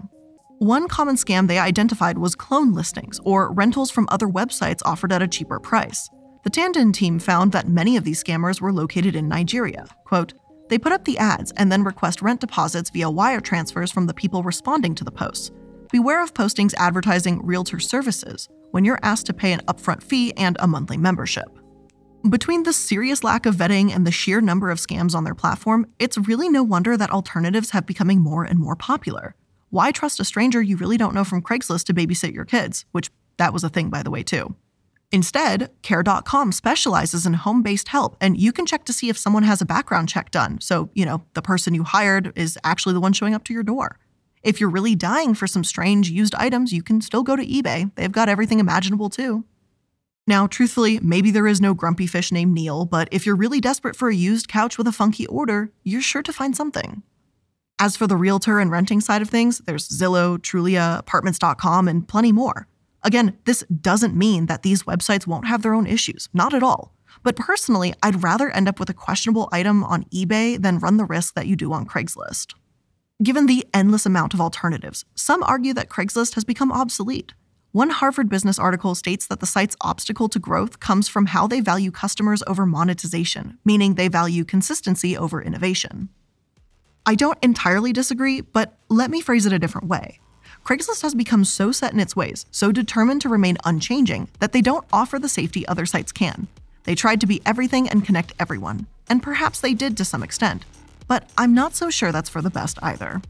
One 0.59 0.87
common 0.88 1.16
scam 1.16 1.48
they 1.48 1.59
identified 1.59 2.18
was 2.18 2.35
clone 2.35 2.74
listings, 2.74 3.18
or 3.24 3.52
rentals 3.52 3.90
from 3.90 4.07
other 4.11 4.28
websites 4.28 4.83
offered 4.85 5.12
at 5.12 5.22
a 5.22 5.28
cheaper 5.28 5.59
price. 5.59 6.09
The 6.44 6.50
Tandon 6.50 6.92
team 6.92 7.18
found 7.18 7.52
that 7.52 7.68
many 7.68 7.96
of 7.96 8.04
these 8.04 8.22
scammers 8.22 8.61
were 8.61 8.72
located 8.72 9.16
in 9.16 9.28
Nigeria. 9.28 9.87
Quote, 10.04 10.35
they 10.68 10.78
put 10.78 10.92
up 10.92 11.04
the 11.04 11.18
ads 11.18 11.52
and 11.57 11.70
then 11.70 11.85
request 11.85 12.22
rent 12.22 12.40
deposits 12.40 12.90
via 12.90 13.11
wire 13.11 13.40
transfers 13.40 13.90
from 13.90 14.07
the 14.07 14.14
people 14.14 14.42
responding 14.42 14.94
to 14.94 15.04
the 15.04 15.11
posts. 15.11 15.50
Beware 15.90 16.22
of 16.22 16.35
postings 16.35 16.74
advertising 16.76 17.44
realtor 17.44 17.78
services 17.78 18.48
when 18.74 18.84
you're 18.84 18.98
asked 19.04 19.26
to 19.26 19.32
pay 19.32 19.52
an 19.52 19.60
upfront 19.68 20.02
fee 20.02 20.32
and 20.37 20.56
a 20.58 20.66
monthly 20.66 20.96
membership. 20.96 21.46
Between 22.28 22.64
the 22.64 22.72
serious 22.72 23.22
lack 23.22 23.46
of 23.46 23.54
vetting 23.54 23.94
and 23.94 24.04
the 24.04 24.10
sheer 24.10 24.40
number 24.40 24.68
of 24.68 24.78
scams 24.78 25.14
on 25.14 25.22
their 25.22 25.32
platform, 25.32 25.87
it's 26.00 26.18
really 26.18 26.48
no 26.48 26.64
wonder 26.64 26.96
that 26.96 27.10
alternatives 27.10 27.70
have 27.70 27.87
becoming 27.87 28.20
more 28.20 28.42
and 28.42 28.58
more 28.58 28.74
popular. 28.74 29.37
Why 29.70 29.92
trust 29.92 30.18
a 30.18 30.24
stranger 30.24 30.60
you 30.60 30.76
really 30.76 30.96
don't 30.96 31.14
know 31.14 31.22
from 31.22 31.40
Craigslist 31.40 31.84
to 31.84 31.94
babysit 31.94 32.34
your 32.34 32.44
kids? 32.44 32.84
Which 32.90 33.12
that 33.37 33.52
was 33.52 33.62
a 33.62 33.68
thing, 33.68 33.90
by 33.90 34.02
the 34.02 34.10
way, 34.10 34.24
too. 34.24 34.56
Instead, 35.12 35.70
Care.com 35.82 36.50
specializes 36.50 37.26
in 37.26 37.34
home 37.34 37.62
based 37.62 37.87
help, 37.87 38.16
and 38.20 38.37
you 38.37 38.50
can 38.50 38.66
check 38.66 38.84
to 38.87 38.92
see 38.92 39.08
if 39.08 39.16
someone 39.16 39.44
has 39.44 39.60
a 39.60 39.66
background 39.66 40.08
check 40.08 40.32
done. 40.32 40.60
So, 40.60 40.90
you 40.94 41.06
know, 41.06 41.22
the 41.34 41.42
person 41.42 41.74
you 41.74 41.84
hired 41.84 42.32
is 42.34 42.58
actually 42.64 42.94
the 42.94 43.00
one 43.00 43.12
showing 43.12 43.34
up 43.34 43.44
to 43.44 43.52
your 43.54 43.62
door. 43.62 44.00
If 44.44 44.61
you're 44.61 44.68
really 44.68 44.94
dying 44.94 45.33
for 45.33 45.46
some 45.46 45.64
strange 45.64 46.11
used 46.11 46.35
items, 46.35 46.70
you 46.70 46.83
can 46.83 47.00
still 47.00 47.22
go 47.22 47.35
to 47.35 47.46
eBay. 47.46 47.90
They've 47.94 48.12
got 48.12 48.28
everything 48.28 48.61
imaginable 48.61 49.09
too. 49.09 49.44
Now, 50.26 50.46
truthfully, 50.46 51.00
maybe 51.00 51.30
there 51.30 51.46
is 51.46 51.62
no 51.62 51.72
grumpy 51.72 52.07
fish 52.07 52.30
named 52.30 52.52
Neil, 52.52 52.85
but 52.85 53.09
if 53.11 53.24
you're 53.24 53.37
really 53.37 53.61
desperate 53.61 53.96
for 53.96 54.11
a 54.11 54.14
used 54.14 54.46
couch 54.46 54.76
with 54.76 54.87
a 54.87 54.92
funky 54.92 55.26
order, 55.26 55.72
you're 55.83 56.02
sure 56.02 56.22
to 56.22 56.33
find 56.33 56.54
something. 56.54 57.02
As 57.78 57.96
for 57.96 58.07
the 58.07 58.16
realtor 58.16 58.59
and 58.61 58.70
renting 58.70 59.00
side 59.00 59.22
of 59.22 59.30
things, 59.30 59.62
there's 59.66 59.88
Zillow, 59.88 60.37
Trulia, 60.38 60.98
Apartments.com, 60.98 61.88
and 61.88 62.07
plenty 62.07 62.30
more. 62.30 62.68
Again, 63.02 63.38
this 63.46 63.64
doesn't 63.80 64.14
mean 64.14 64.46
that 64.46 64.62
these 64.62 64.83
websites 64.83 65.26
won't 65.26 65.46
have 65.46 65.62
their 65.62 65.74
own 65.74 65.87
issues, 65.87 66.28
not 66.35 66.52
at 66.52 66.62
all. 66.62 66.94
But 67.22 67.37
personally, 67.37 67.94
I'd 68.02 68.22
rather 68.22 68.50
end 68.50 68.68
up 68.68 68.78
with 68.78 68.90
a 68.90 68.94
questionable 68.94 69.48
item 69.52 69.83
on 69.85 70.04
eBay 70.04 70.61
than 70.61 70.78
run 70.78 70.98
the 70.98 71.04
risk 71.07 71.35
that 71.35 71.46
you 71.46 71.57
do 71.57 71.72
on 71.72 71.87
Craigslist. 71.87 72.54
Given 73.22 73.46
the 73.46 73.64
endless 73.72 74.07
amount 74.07 74.35
of 74.35 74.40
alternatives, 74.40 75.05
some 75.14 75.44
argue 75.44 75.72
that 75.74 75.88
Craigslist 75.88 76.35
has 76.35 76.44
become 76.44 76.72
obsolete. 76.72 77.33
One 77.70 77.90
Harvard 77.90 78.29
Business 78.29 78.59
article 78.59 78.96
states 78.96 79.29
that 79.29 79.38
the 79.38 79.46
site's 79.46 79.77
obstacle 79.81 80.29
to 80.29 80.40
growth 80.40 80.81
comes 80.81 81.07
from 81.07 81.27
how 81.27 81.46
they 81.46 81.61
value 81.61 81.92
customers 81.92 82.42
over 82.48 82.66
monetization, 82.66 83.59
meaning 83.64 83.94
they 83.94 84.09
value 84.09 84.44
consistency 84.44 85.16
over 85.16 85.40
innovation. 85.40 86.09
I 87.07 87.14
don't 87.14 87.38
entirely 87.40 87.92
disagree, 87.92 88.40
but 88.40 88.77
let 88.88 89.12
me 89.12 89.20
phrase 89.20 89.46
it 89.46 89.53
a 89.53 89.61
different 89.61 89.87
way. 89.87 90.18
Craigslist 90.64 91.03
has 91.03 91.14
become 91.14 91.44
so 91.44 91.70
set 91.70 91.92
in 91.92 92.00
its 92.00 92.16
ways, 92.16 92.46
so 92.50 92.72
determined 92.72 93.22
to 93.22 93.29
remain 93.29 93.59
unchanging, 93.64 94.27
that 94.40 94.53
they 94.53 94.61
don't 94.61 94.87
offer 94.92 95.20
the 95.20 95.29
safety 95.29 95.64
other 95.68 95.87
sites 95.87 96.11
can. 96.11 96.48
They 96.83 96.96
tried 96.96 97.20
to 97.20 97.29
be 97.29 97.42
everything 97.46 97.88
and 97.88 98.05
connect 98.05 98.33
everyone, 98.40 98.88
and 99.09 99.22
perhaps 99.22 99.61
they 99.61 99.72
did 99.72 99.96
to 99.98 100.05
some 100.05 100.24
extent, 100.24 100.64
but 101.06 101.30
I'm 101.36 101.54
not 101.54 101.74
so 101.74 101.90
sure 101.90 102.12
that's 102.12 102.28
for 102.28 102.42
the 102.42 102.50
best 102.50 102.78
either. 102.82 103.22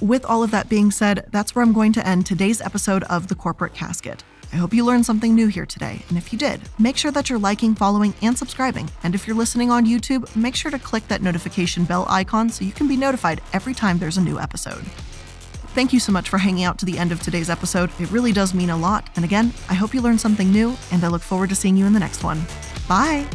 With 0.00 0.24
all 0.24 0.42
of 0.42 0.50
that 0.52 0.68
being 0.68 0.90
said, 0.90 1.26
that's 1.32 1.54
where 1.54 1.64
I'm 1.64 1.72
going 1.72 1.92
to 1.94 2.06
end 2.06 2.24
today's 2.24 2.60
episode 2.60 3.02
of 3.04 3.28
The 3.28 3.34
Corporate 3.34 3.74
Casket. 3.74 4.22
I 4.52 4.56
hope 4.56 4.72
you 4.72 4.84
learned 4.84 5.04
something 5.04 5.34
new 5.34 5.48
here 5.48 5.66
today, 5.66 6.02
and 6.08 6.16
if 6.16 6.32
you 6.32 6.38
did, 6.38 6.60
make 6.78 6.96
sure 6.96 7.10
that 7.10 7.28
you're 7.28 7.38
liking, 7.38 7.74
following, 7.74 8.14
and 8.22 8.38
subscribing. 8.38 8.88
And 9.02 9.14
if 9.14 9.26
you're 9.26 9.36
listening 9.36 9.70
on 9.70 9.84
YouTube, 9.84 10.34
make 10.34 10.54
sure 10.54 10.70
to 10.70 10.78
click 10.78 11.06
that 11.08 11.20
notification 11.20 11.84
bell 11.84 12.06
icon 12.08 12.48
so 12.48 12.64
you 12.64 12.72
can 12.72 12.88
be 12.88 12.96
notified 12.96 13.42
every 13.52 13.74
time 13.74 13.98
there's 13.98 14.16
a 14.16 14.22
new 14.22 14.38
episode. 14.38 14.84
Thank 15.74 15.92
you 15.92 16.00
so 16.00 16.12
much 16.12 16.30
for 16.30 16.38
hanging 16.38 16.64
out 16.64 16.78
to 16.78 16.86
the 16.86 16.98
end 16.98 17.12
of 17.12 17.20
today's 17.20 17.50
episode. 17.50 17.90
It 18.00 18.10
really 18.10 18.32
does 18.32 18.54
mean 18.54 18.70
a 18.70 18.76
lot. 18.76 19.10
And 19.16 19.24
again, 19.24 19.52
I 19.68 19.74
hope 19.74 19.94
you 19.94 20.00
learned 20.00 20.20
something 20.20 20.50
new, 20.50 20.76
and 20.92 21.04
I 21.04 21.08
look 21.08 21.22
forward 21.22 21.50
to 21.50 21.54
seeing 21.54 21.76
you 21.76 21.84
in 21.84 21.92
the 21.92 22.00
next 22.00 22.24
one. 22.24 22.42
Bye. 22.88 23.26